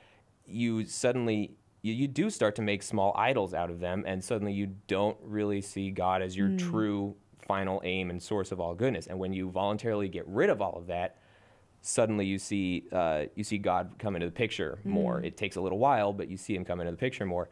you 0.47 0.85
suddenly 0.87 1.53
you, 1.83 1.93
you 1.93 2.09
do 2.09 2.31
start 2.31 2.57
to 2.57 2.63
make 2.63 2.83
small 2.83 3.13
idols 3.17 3.55
out 3.55 3.71
of 3.71 3.81
them 3.81 4.05
and 4.07 4.23
suddenly 4.25 4.53
you 4.53 4.75
don't 4.87 5.17
really 5.23 5.61
see 5.61 5.91
god 5.91 6.23
as 6.23 6.37
your 6.37 6.49
Mm. 6.49 6.59
true 6.59 7.17
final 7.47 7.81
aim 7.85 8.11
and 8.11 8.23
source 8.23 8.53
of 8.53 8.61
all 8.61 8.75
goodness 8.75 9.07
and 9.07 9.19
when 9.19 9.33
you 9.33 9.49
voluntarily 9.51 10.09
get 10.09 10.27
rid 10.27 10.51
of 10.51 10.61
all 10.61 10.77
of 10.77 10.87
that 10.89 11.17
suddenly 11.81 12.27
you 12.27 12.39
see 12.39 12.85
uh, 12.93 13.25
you 13.37 13.45
see 13.45 13.57
God 13.57 13.93
come 14.01 14.17
into 14.17 14.27
the 14.27 14.33
picture 14.33 14.81
more. 14.85 15.21
Mm. 15.21 15.27
It 15.27 15.37
takes 15.37 15.55
a 15.55 15.61
little 15.61 15.79
while, 15.79 16.13
but 16.13 16.29
you 16.29 16.37
see 16.37 16.55
Him 16.57 16.65
come 16.65 16.81
into 16.81 16.91
the 16.91 16.97
picture 16.99 17.25
more. 17.25 17.49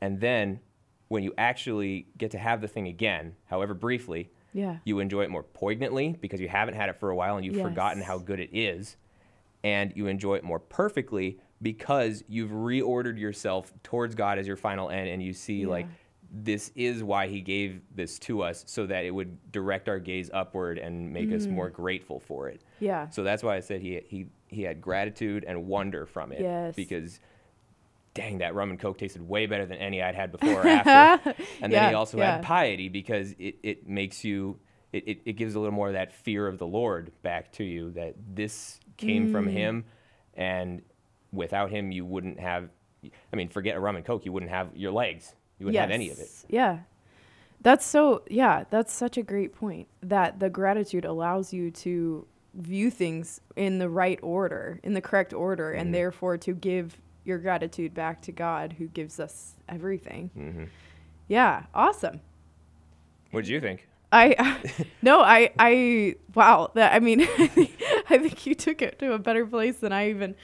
And 0.00 0.18
then 0.18 0.60
when 1.08 1.22
you 1.22 1.32
actually 1.38 2.06
get 2.18 2.30
to 2.32 2.38
have 2.38 2.60
the 2.60 2.68
thing 2.68 2.88
again, 2.88 3.36
however 3.46 3.74
briefly, 3.74 4.30
Yeah. 4.52 4.78
you 4.84 4.98
enjoy 5.00 5.22
it 5.22 5.30
more 5.30 5.42
poignantly 5.42 6.16
because 6.20 6.40
you 6.40 6.48
haven't 6.48 6.74
had 6.74 6.88
it 6.88 6.96
for 6.96 7.10
a 7.10 7.16
while 7.16 7.36
and 7.36 7.44
you've 7.44 7.60
forgotten 7.60 8.02
how 8.02 8.18
good 8.18 8.40
it 8.40 8.50
is, 8.52 8.96
and 9.62 9.92
you 9.96 10.06
enjoy 10.06 10.34
it 10.36 10.44
more 10.44 10.58
perfectly 10.58 11.38
because 11.62 12.24
you've 12.28 12.50
reordered 12.50 13.18
yourself 13.18 13.72
towards 13.82 14.14
God 14.14 14.38
as 14.38 14.46
your 14.46 14.56
final 14.56 14.90
end, 14.90 15.08
and 15.08 15.22
you 15.22 15.32
see 15.32 15.64
like 15.66 15.86
this 16.30 16.72
is 16.74 17.04
why 17.04 17.28
He 17.28 17.40
gave 17.40 17.80
this 17.94 18.18
to 18.20 18.42
us 18.42 18.64
so 18.66 18.84
that 18.86 19.04
it 19.04 19.10
would 19.12 19.38
direct 19.52 19.88
our 19.88 20.00
gaze 20.00 20.28
upward 20.34 20.76
and 20.76 21.12
make 21.12 21.30
us 21.32 21.46
Mm. 21.46 21.52
more 21.52 21.70
grateful 21.70 22.18
for 22.18 22.48
it. 22.48 22.62
Yeah. 22.80 23.08
So 23.10 23.22
that's 23.22 23.42
why 23.44 23.56
I 23.56 23.60
said 23.60 23.80
he 23.80 24.00
he 24.06 24.26
he 24.48 24.62
had 24.62 24.80
gratitude 24.80 25.44
and 25.46 25.66
wonder 25.66 26.04
from 26.04 26.32
it. 26.32 26.40
Yes. 26.40 26.74
Because 26.74 27.20
dang, 28.16 28.38
that 28.38 28.54
rum 28.54 28.70
and 28.70 28.78
coke 28.80 28.98
tasted 28.98 29.22
way 29.26 29.46
better 29.46 29.66
than 29.66 29.78
any 29.78 30.02
I'd 30.02 30.14
had 30.14 30.32
before 30.32 30.62
or 30.62 30.66
after. 30.68 31.34
And 31.60 31.72
then 31.72 31.88
he 31.90 31.94
also 31.94 32.18
yeah. 32.18 32.36
had 32.36 32.42
piety 32.42 32.88
because 32.88 33.32
it, 33.38 33.56
it 33.62 33.88
makes 33.88 34.24
you 34.24 34.58
it, 34.92 35.04
it, 35.06 35.18
it 35.26 35.32
gives 35.34 35.54
a 35.54 35.60
little 35.60 35.74
more 35.74 35.88
of 35.88 35.94
that 35.94 36.12
fear 36.12 36.46
of 36.46 36.58
the 36.58 36.66
Lord 36.66 37.12
back 37.22 37.52
to 37.52 37.64
you 37.64 37.90
that 37.92 38.14
this 38.34 38.80
came 38.96 39.30
from 39.30 39.46
Mm. 39.46 39.52
him 39.52 39.84
and 40.34 40.82
without 41.32 41.70
him 41.70 41.92
you 41.92 42.04
wouldn't 42.06 42.40
have 42.40 42.70
I 43.32 43.36
mean, 43.36 43.48
forget 43.48 43.76
a 43.76 43.80
rum 43.80 43.96
and 43.96 44.04
coke, 44.04 44.24
you 44.24 44.32
wouldn't 44.32 44.50
have 44.50 44.74
your 44.74 44.90
legs. 44.92 45.34
You 45.58 45.66
wouldn't 45.66 45.80
have 45.80 45.90
any 45.90 46.10
of 46.10 46.18
it. 46.18 46.28
Yeah. 46.48 46.80
That's 47.60 47.84
so, 47.86 48.22
yeah, 48.28 48.64
that's 48.70 48.92
such 48.92 49.16
a 49.16 49.22
great 49.22 49.54
point 49.54 49.88
that 50.02 50.40
the 50.40 50.50
gratitude 50.50 51.04
allows 51.04 51.52
you 51.52 51.70
to 51.72 52.26
view 52.54 52.90
things 52.90 53.40
in 53.54 53.78
the 53.78 53.88
right 53.88 54.18
order, 54.22 54.80
in 54.82 54.94
the 54.94 55.00
correct 55.00 55.32
order, 55.32 55.72
Mhm. 55.72 55.80
and 55.80 55.94
therefore 55.94 56.36
to 56.38 56.52
give 56.54 56.98
your 57.26 57.38
gratitude 57.38 57.92
back 57.94 58.22
to 58.22 58.32
God 58.32 58.74
who 58.78 58.86
gives 58.86 59.18
us 59.20 59.54
everything. 59.68 60.30
hmm 60.34 60.64
Yeah. 61.28 61.64
Awesome. 61.74 62.20
What 63.32 63.44
did 63.44 63.50
you 63.50 63.60
think? 63.60 63.86
I, 64.12 64.60
no, 65.02 65.20
I, 65.20 65.50
I, 65.58 66.14
wow. 66.34 66.70
That, 66.74 66.94
I 66.94 67.00
mean, 67.00 67.22
I 67.38 67.46
think, 67.48 67.82
I 68.08 68.18
think 68.18 68.46
you 68.46 68.54
took 68.54 68.80
it 68.80 68.98
to 69.00 69.12
a 69.12 69.18
better 69.18 69.44
place 69.44 69.78
than 69.78 69.92
I 69.92 70.10
even, 70.10 70.36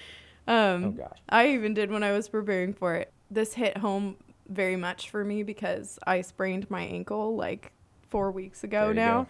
um, 0.48 0.84
Oh 0.84 0.90
gosh. 0.90 1.18
I 1.28 1.48
even 1.50 1.72
did 1.72 1.90
when 1.90 2.02
I 2.02 2.12
was 2.12 2.28
preparing 2.28 2.74
for 2.74 2.96
it. 2.96 3.12
This 3.30 3.54
hit 3.54 3.78
home 3.78 4.16
very 4.48 4.76
much 4.76 5.08
for 5.10 5.24
me 5.24 5.42
because 5.44 5.98
I 6.06 6.20
sprained 6.22 6.70
my 6.70 6.82
ankle 6.82 7.36
like 7.36 7.72
four 8.10 8.30
weeks 8.32 8.64
ago 8.64 8.92
now. 8.92 9.22
go. 9.22 9.28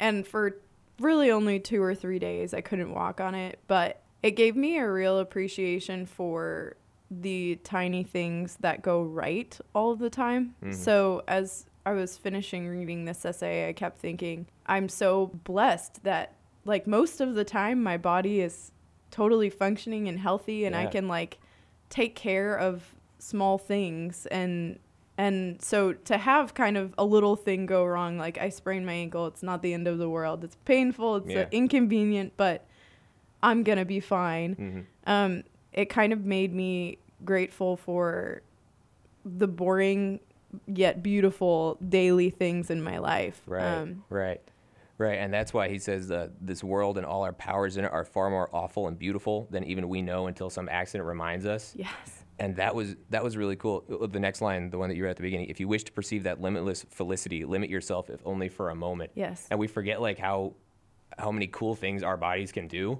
And 0.00 0.26
for 0.26 0.56
really 0.98 1.30
only 1.30 1.60
two 1.60 1.82
or 1.82 1.94
three 1.94 2.18
days, 2.18 2.54
I 2.54 2.62
couldn't 2.62 2.92
walk 2.92 3.20
on 3.20 3.34
it. 3.34 3.58
But 3.68 4.02
it 4.22 4.32
gave 4.32 4.56
me 4.56 4.78
a 4.78 4.90
real 4.90 5.18
appreciation 5.18 6.06
for 6.06 6.76
the 7.10 7.58
tiny 7.64 8.04
things 8.04 8.56
that 8.60 8.82
go 8.82 9.02
right 9.02 9.58
all 9.74 9.96
the 9.96 10.10
time. 10.10 10.54
Mhm. 10.62 10.74
So 10.74 11.22
as 11.26 11.66
I 11.84 11.92
was 11.92 12.16
finishing 12.16 12.68
reading 12.68 13.04
this 13.04 13.24
essay, 13.24 13.68
I 13.68 13.72
kept 13.72 13.98
thinking, 13.98 14.46
I'm 14.66 14.88
so 14.88 15.26
blessed 15.44 16.04
that 16.04 16.34
like 16.64 16.86
most 16.86 17.20
of 17.20 17.34
the 17.34 17.44
time 17.44 17.82
my 17.82 17.96
body 17.96 18.40
is 18.40 18.70
totally 19.10 19.50
functioning 19.50 20.06
and 20.06 20.18
healthy 20.20 20.64
and 20.66 20.76
I 20.76 20.86
can 20.86 21.08
like 21.08 21.38
take 21.88 22.14
care 22.14 22.54
of 22.56 22.94
small 23.18 23.58
things 23.58 24.26
and 24.26 24.78
and 25.18 25.60
so 25.60 25.92
to 25.92 26.16
have 26.16 26.54
kind 26.54 26.76
of 26.76 26.94
a 26.96 27.04
little 27.04 27.34
thing 27.36 27.66
go 27.66 27.84
wrong 27.84 28.16
like 28.18 28.38
I 28.38 28.50
sprained 28.50 28.86
my 28.86 28.92
ankle, 28.92 29.26
it's 29.26 29.42
not 29.42 29.62
the 29.62 29.74
end 29.74 29.88
of 29.88 29.98
the 29.98 30.08
world. 30.08 30.44
It's 30.44 30.56
painful, 30.64 31.16
it's 31.16 31.28
uh, 31.28 31.40
Yeah. 31.40 31.46
inconvenient, 31.50 32.34
but 32.36 32.64
I'm 33.42 33.62
going 33.62 33.78
to 33.78 33.84
be 33.84 34.00
fine 34.00 34.54
hmm 34.54 34.80
um, 35.10 35.42
it 35.72 35.86
kind 35.86 36.12
of 36.12 36.24
made 36.24 36.52
me 36.54 36.98
grateful 37.24 37.76
for 37.76 38.42
the 39.24 39.46
boring 39.46 40.20
yet 40.66 41.02
beautiful 41.02 41.78
daily 41.88 42.30
things 42.30 42.70
in 42.70 42.82
my 42.82 42.98
life. 42.98 43.40
Right. 43.46 43.64
Um, 43.64 44.04
right. 44.08 44.40
Right. 44.98 45.18
And 45.18 45.32
that's 45.32 45.54
why 45.54 45.68
he 45.68 45.78
says 45.78 46.10
uh, 46.10 46.28
this 46.40 46.62
world 46.62 46.98
and 46.98 47.06
all 47.06 47.22
our 47.22 47.32
powers 47.32 47.76
in 47.76 47.84
it 47.84 47.92
are 47.92 48.04
far 48.04 48.30
more 48.30 48.48
awful 48.52 48.88
and 48.88 48.98
beautiful 48.98 49.46
than 49.50 49.64
even 49.64 49.88
we 49.88 50.02
know 50.02 50.26
until 50.26 50.50
some 50.50 50.68
accident 50.68 51.06
reminds 51.06 51.46
us. 51.46 51.72
yes. 51.76 52.24
And 52.38 52.56
that 52.56 52.74
was 52.74 52.96
that 53.10 53.22
was 53.22 53.36
really 53.36 53.56
cool. 53.56 53.84
The 54.10 54.18
next 54.18 54.40
line, 54.40 54.70
the 54.70 54.78
one 54.78 54.88
that 54.88 54.96
you 54.96 55.04
read 55.04 55.10
at 55.10 55.16
the 55.16 55.22
beginning, 55.22 55.50
if 55.50 55.60
you 55.60 55.68
wish 55.68 55.84
to 55.84 55.92
perceive 55.92 56.22
that 56.22 56.40
limitless 56.40 56.84
felicity, 56.88 57.44
limit 57.44 57.68
yourself 57.68 58.08
if 58.08 58.20
only 58.24 58.48
for 58.48 58.70
a 58.70 58.74
moment. 58.74 59.10
Yes. 59.14 59.46
And 59.50 59.60
we 59.60 59.66
forget 59.66 60.00
like 60.00 60.18
how 60.18 60.54
how 61.18 61.30
many 61.30 61.46
cool 61.48 61.74
things 61.74 62.02
our 62.02 62.16
bodies 62.16 62.50
can 62.50 62.66
do. 62.66 62.98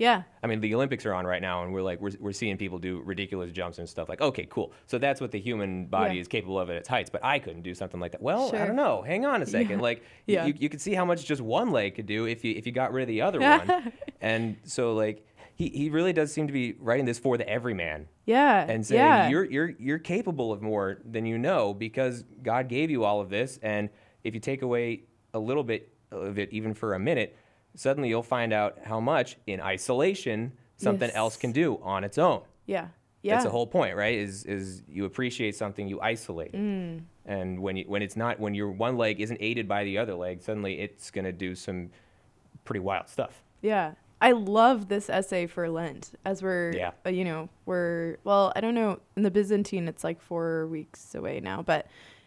Yeah. 0.00 0.22
I 0.42 0.46
mean, 0.46 0.60
the 0.60 0.74
Olympics 0.74 1.04
are 1.04 1.12
on 1.12 1.26
right 1.26 1.42
now, 1.42 1.62
and 1.62 1.72
we're 1.74 1.82
like, 1.82 2.00
we're, 2.00 2.12
we're 2.18 2.32
seeing 2.32 2.56
people 2.56 2.78
do 2.78 3.02
ridiculous 3.04 3.52
jumps 3.52 3.78
and 3.78 3.86
stuff. 3.86 4.08
Like, 4.08 4.22
okay, 4.22 4.46
cool. 4.48 4.72
So 4.86 4.96
that's 4.96 5.20
what 5.20 5.30
the 5.30 5.38
human 5.38 5.84
body 5.86 6.14
Yeah. 6.14 6.22
is 6.22 6.26
capable 6.28 6.58
of 6.58 6.70
at 6.70 6.76
its 6.76 6.88
heights. 6.88 7.10
But 7.10 7.22
I 7.22 7.38
couldn't 7.38 7.62
do 7.62 7.74
something 7.74 8.00
like 8.00 8.12
that. 8.12 8.22
Well, 8.22 8.50
I 8.56 8.64
don't 8.64 8.76
know. 8.76 9.02
Hang 9.02 9.26
on 9.26 9.42
a 9.42 9.46
second. 9.46 9.78
Yeah. 9.78 9.82
Like, 9.82 10.02
Yeah. 10.26 10.46
you, 10.46 10.54
you 10.58 10.68
could 10.70 10.80
see 10.80 10.94
how 10.94 11.04
much 11.04 11.26
just 11.26 11.42
one 11.42 11.70
leg 11.70 11.96
could 11.96 12.06
do 12.06 12.24
if 12.24 12.42
you 12.44 12.54
if 12.56 12.64
you 12.66 12.72
got 12.72 12.92
rid 12.94 13.02
of 13.02 13.08
the 13.08 13.20
other 13.20 13.40
one. 13.40 13.92
and 14.22 14.56
so, 14.64 14.94
like, 14.94 15.26
he, 15.54 15.68
he 15.68 15.90
really 15.90 16.14
does 16.14 16.32
seem 16.32 16.46
to 16.46 16.52
be 16.54 16.72
writing 16.80 17.04
this 17.04 17.18
for 17.18 17.36
the 17.36 17.46
everyman 17.46 18.08
Yeah. 18.24 18.64
and 18.66 18.86
saying 18.86 18.98
yeah. 19.00 19.28
you're 19.28 19.44
you're 19.44 19.68
you're 19.78 19.98
capable 19.98 20.50
of 20.50 20.62
more 20.62 21.02
than 21.04 21.26
you 21.26 21.36
know 21.36 21.74
because 21.74 22.24
God 22.42 22.68
gave 22.68 22.90
you 22.90 23.04
all 23.04 23.20
of 23.20 23.28
this 23.28 23.58
and 23.62 23.90
if 24.24 24.32
you 24.32 24.40
take 24.40 24.62
away 24.62 25.02
a 25.34 25.38
little 25.38 25.62
bit 25.62 25.92
of 26.10 26.38
it 26.38 26.48
even 26.52 26.72
for 26.72 26.94
a 26.94 26.98
minute 26.98 27.36
suddenly 27.74 28.08
you'll 28.08 28.22
find 28.22 28.52
out 28.52 28.78
how 28.84 29.00
much 29.00 29.36
in 29.46 29.60
isolation 29.60 30.52
something 30.76 31.10
else 31.10 31.36
can 31.36 31.52
do 31.52 31.78
on 31.82 32.04
its 32.04 32.18
own 32.18 32.42
yeah. 32.66 32.88
Yeah. 33.22 33.34
that's 33.34 33.44
the 33.44 33.50
whole 33.50 33.66
point 33.66 33.96
right 33.96 34.14
is 34.18 34.44
is 34.44 34.82
you 34.88 35.04
appreciate 35.04 35.54
something 35.56 35.86
you 35.88 36.00
isolate 36.00 36.52
Mm. 36.52 37.02
and 37.26 37.60
when 37.60 37.76
you 37.76 37.84
when 37.86 38.02
it's 38.02 38.16
not 38.16 38.40
when 38.40 38.54
your 38.54 38.70
one 38.70 38.96
leg 38.96 39.20
isn't 39.20 39.38
aided 39.40 39.68
by 39.68 39.84
the 39.84 39.98
other 39.98 40.14
leg 40.14 40.42
suddenly 40.42 40.80
it's 40.80 41.10
going 41.10 41.24
to 41.26 41.32
do 41.32 41.54
some 41.54 41.90
pretty 42.64 42.80
wild 42.80 43.08
stuff 43.08 43.42
Yeah. 43.62 43.92
I 44.22 44.32
love 44.32 44.88
this 44.88 45.08
essay 45.08 45.46
for 45.46 45.70
Lent 45.70 46.12
as 46.26 46.42
we're, 46.42 46.72
Yeah. 46.76 46.90
uh, 47.06 47.08
you 47.08 47.24
know, 47.24 47.48
we're, 47.64 48.18
well, 48.22 48.52
I 48.54 48.60
don't 48.60 48.74
know. 48.74 49.00
In 49.16 49.22
the 49.22 49.30
Byzantine, 49.30 49.88
it's 49.88 50.04
like 50.04 50.20
four 50.20 50.66
weeks 50.66 51.14
away 51.14 51.40
now. 51.40 51.62
But 51.62 51.86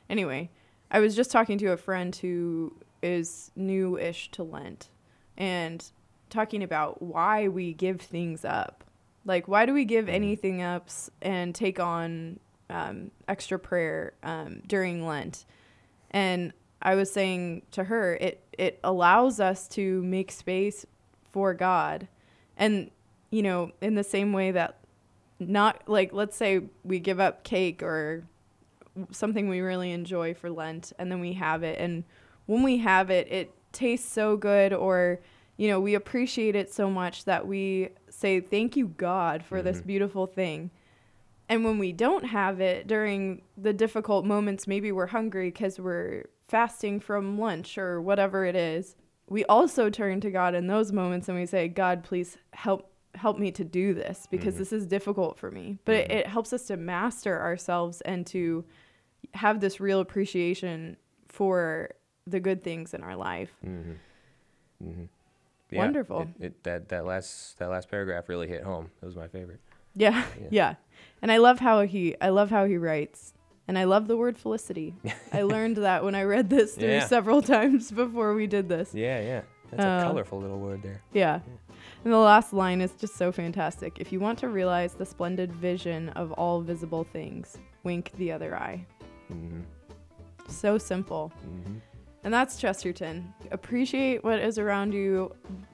anyway, 0.09 0.49
I 0.89 0.99
was 0.99 1.15
just 1.15 1.29
talking 1.29 1.59
to 1.59 1.67
a 1.71 1.77
friend 1.77 2.15
who 2.15 2.73
is 3.03 3.51
new 3.55 3.95
ish 3.99 4.31
to 4.31 4.41
Lent 4.41 4.89
and 5.37 5.83
talking 6.29 6.63
about 6.63 7.01
why 7.01 7.47
we 7.47 7.73
give 7.73 8.01
things 8.01 8.43
up. 8.43 8.83
Like, 9.25 9.47
why 9.47 9.65
do 9.65 9.73
we 9.73 9.85
give 9.85 10.09
anything 10.09 10.61
up 10.61 10.89
and 11.21 11.55
take 11.55 11.79
on 11.79 12.39
um, 12.69 13.11
extra 13.27 13.57
prayer 13.57 14.13
um, 14.23 14.61
during 14.67 15.05
Lent? 15.05 15.45
And 16.11 16.53
I 16.81 16.95
was 16.95 17.11
saying 17.11 17.63
to 17.71 17.85
her, 17.85 18.15
it 18.15 18.43
it 18.51 18.79
allows 18.83 19.39
us 19.39 19.67
to 19.69 20.03
make 20.03 20.31
space 20.31 20.85
for 21.31 21.53
God, 21.53 22.07
and 22.57 22.91
you 23.31 23.41
know, 23.41 23.71
in 23.81 23.95
the 23.95 24.03
same 24.03 24.33
way 24.33 24.51
that 24.51 24.77
not 25.39 25.87
like 25.87 26.11
let's 26.13 26.35
say 26.35 26.61
we 26.83 26.99
give 26.99 27.19
up 27.19 27.43
cake 27.43 27.81
or 27.81 28.23
something 29.11 29.49
we 29.49 29.61
really 29.61 29.91
enjoy 29.91 30.33
for 30.33 30.49
Lent, 30.49 30.91
and 30.99 31.09
then 31.09 31.21
we 31.21 31.33
have 31.33 31.63
it, 31.63 31.79
and 31.79 32.03
when 32.45 32.61
we 32.61 32.79
have 32.79 33.09
it, 33.09 33.31
it 33.31 33.53
tastes 33.73 34.09
so 34.11 34.37
good, 34.37 34.71
or 34.73 35.19
you 35.57 35.67
know, 35.67 35.79
we 35.79 35.93
appreciate 35.93 36.55
it 36.55 36.73
so 36.73 36.89
much 36.89 37.25
that 37.25 37.45
we 37.45 37.89
say 38.09 38.39
thank 38.39 38.75
you 38.75 38.87
God 38.87 39.43
for 39.43 39.61
this 39.61 39.81
Mhm. 39.81 39.85
beautiful 39.87 40.25
thing. 40.25 40.71
And 41.47 41.63
when 41.63 41.77
we 41.77 41.91
don't 41.91 42.25
have 42.25 42.59
it 42.59 42.87
during 42.87 43.43
the 43.57 43.73
difficult 43.73 44.25
moments, 44.25 44.65
maybe 44.67 44.91
we're 44.91 45.07
hungry 45.07 45.49
because 45.51 45.79
we're 45.79 46.23
fasting 46.47 46.99
from 46.99 47.37
lunch 47.37 47.77
or 47.77 48.01
whatever 48.01 48.45
it 48.45 48.55
is, 48.55 48.95
we 49.29 49.45
also 49.45 49.89
turn 49.91 50.21
to 50.21 50.31
God 50.31 50.55
in 50.55 50.65
those 50.67 50.91
moments 50.91 51.29
and 51.29 51.37
we 51.37 51.45
say, 51.45 51.67
God, 51.67 52.03
please 52.03 52.37
help 52.53 52.89
help 53.15 53.37
me 53.37 53.51
to 53.51 53.63
do 53.63 53.93
this 53.93 54.25
because 54.31 54.55
Mhm. 54.55 54.57
this 54.57 54.73
is 54.73 54.87
difficult 54.87 55.37
for 55.37 55.51
me. 55.51 55.77
But 55.85 55.95
it, 55.95 56.09
Mhm. 56.09 56.15
it 56.15 56.27
helps 56.27 56.51
us 56.51 56.65
to 56.65 56.77
master 56.77 57.39
ourselves 57.39 58.01
and 58.01 58.25
to 58.27 58.65
have 59.35 59.59
this 59.59 59.79
real 59.79 59.99
appreciation 59.99 60.97
for 61.27 61.91
the 62.27 62.39
good 62.39 62.63
things 62.63 62.93
in 62.93 63.03
our 63.03 63.15
life. 63.15 63.51
Mm-hmm. 63.65 63.91
Mm-hmm. 64.87 65.75
Wonderful. 65.75 66.27
It, 66.39 66.45
it, 66.45 66.63
that 66.63 66.89
that 66.89 67.05
last 67.05 67.57
that 67.59 67.69
last 67.69 67.89
paragraph 67.89 68.29
really 68.29 68.47
hit 68.47 68.63
home. 68.63 68.91
That 68.99 69.07
was 69.07 69.15
my 69.15 69.27
favorite. 69.27 69.59
Yeah, 69.95 70.23
Yeah. 70.39 70.47
yeah. 70.51 70.75
And 71.21 71.31
I 71.31 71.37
love 71.37 71.59
how 71.59 71.81
he 71.81 72.15
I 72.21 72.29
love 72.29 72.49
how 72.49 72.65
he 72.65 72.77
writes. 72.77 73.33
And 73.67 73.77
I 73.79 73.85
love 73.85 74.07
the 74.07 74.17
word 74.17 74.37
felicity. 74.37 74.93
I 75.33 75.43
learned 75.43 75.77
that 75.77 76.03
when 76.03 76.15
I 76.15 76.23
read 76.23 76.49
this 76.49 76.75
through 76.75 76.89
Yeah. 76.89 77.07
several 77.07 77.41
times 77.55 77.91
before 77.91 78.33
we 78.33 78.45
did 78.45 78.67
this. 78.69 78.93
Yeah, 78.93 79.21
yeah. 79.21 79.41
That's 79.71 79.83
Uh, 79.83 80.05
a 80.05 80.09
colorful 80.09 80.39
little 80.39 80.59
word 80.59 80.83
there. 80.83 81.01
Yeah. 81.13 81.39
And 82.03 82.11
the 82.13 82.17
last 82.17 82.51
line 82.53 82.81
is 82.81 82.91
just 82.91 83.15
so 83.15 83.31
fantastic. 83.31 83.99
If 83.99 84.11
you 84.11 84.19
want 84.19 84.37
to 84.39 84.49
realize 84.49 84.93
the 84.93 85.05
splendid 85.05 85.53
vision 85.53 86.09
of 86.09 86.33
all 86.33 86.61
visible 86.61 87.05
things, 87.05 87.57
wink 87.83 88.11
the 88.17 88.31
other 88.33 88.55
eye. 88.55 88.85
Mm-hmm. 89.31 89.61
So 90.49 90.77
simple. 90.77 91.31
Mm-hmm. 91.47 91.77
And 92.23 92.33
that's 92.33 92.57
Chesterton. 92.57 93.33
Appreciate 93.51 94.23
what 94.23 94.39
is 94.39 94.57
around 94.57 94.93
you, 94.93 95.33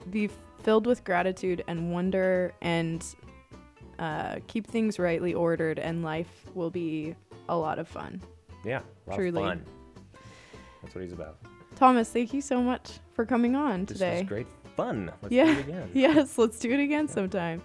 be 0.09 0.29
filled 0.63 0.88
with 0.88 1.03
gratitude 1.03 1.63
and 1.67 1.91
wonder, 1.93 2.53
and 2.62 3.05
uh, 3.99 4.38
keep 4.47 4.65
things 4.67 4.97
rightly 4.99 5.33
ordered, 5.33 5.77
and 5.79 6.03
life 6.03 6.45
will 6.55 6.71
be 6.71 7.15
a 7.49 7.55
lot 7.55 7.77
of 7.79 7.88
fun. 7.88 8.21
Yeah, 8.65 8.81
Truly. 9.13 9.41
fun. 9.41 9.63
That's 10.81 10.95
what 10.95 11.03
he's 11.03 11.13
about. 11.13 11.38
Thomas, 11.75 12.09
thank 12.12 12.33
you 12.33 12.41
so 12.41 12.62
much 12.62 12.99
for 13.13 13.25
coming 13.25 13.55
on 13.55 13.85
This 13.85 13.97
today. 13.99 14.12
This 14.12 14.21
was 14.21 14.27
great 14.29 14.47
fun. 14.75 15.12
Let's 15.21 15.33
Yeah. 15.33 15.45
do 15.45 15.51
it 15.51 15.59
again. 15.59 15.89
yes, 15.93 16.38
let's 16.38 16.59
do 16.59 16.71
it 16.71 16.79
again 16.79 17.07
sometime. 17.07 17.62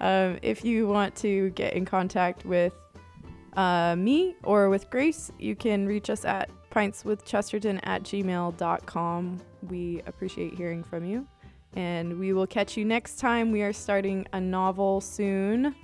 Um, 0.00 0.38
if 0.42 0.64
you 0.64 0.86
want 0.86 1.16
to 1.16 1.50
get 1.50 1.72
in 1.72 1.84
contact 1.84 2.44
with 2.44 2.74
uh, 3.56 3.96
me 3.96 4.36
or 4.44 4.68
with 4.68 4.90
Grace, 4.90 5.30
you 5.38 5.56
can 5.56 5.86
reach 5.86 6.10
us 6.10 6.24
at 6.24 6.50
pintswithchesterton 6.76 7.80
at 7.84 8.02
gmail.com. 8.02 9.40
We 9.62 10.02
appreciate 10.06 10.54
hearing 10.54 10.84
from 10.84 11.06
you. 11.06 11.26
And 11.74 12.18
we 12.18 12.34
will 12.34 12.46
catch 12.46 12.76
you 12.76 12.84
next 12.84 13.18
time. 13.18 13.50
We 13.50 13.62
are 13.62 13.72
starting 13.72 14.26
a 14.34 14.40
novel 14.40 15.00
soon, 15.00 15.74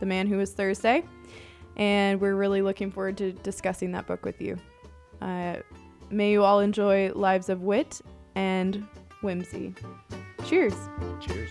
The 0.00 0.06
Man 0.06 0.26
Who 0.26 0.38
Was 0.38 0.52
Thursday. 0.52 1.04
And 1.76 2.20
we're 2.20 2.34
really 2.34 2.62
looking 2.62 2.90
forward 2.90 3.16
to 3.18 3.32
discussing 3.32 3.92
that 3.92 4.06
book 4.06 4.24
with 4.24 4.40
you. 4.40 4.58
Uh, 5.22 5.56
may 6.10 6.32
you 6.32 6.42
all 6.42 6.60
enjoy 6.60 7.12
Lives 7.12 7.48
of 7.48 7.62
Wit 7.62 8.00
and 8.34 8.86
Whimsy. 9.22 9.74
Cheers. 10.44 10.74
Cheers. 11.20 11.50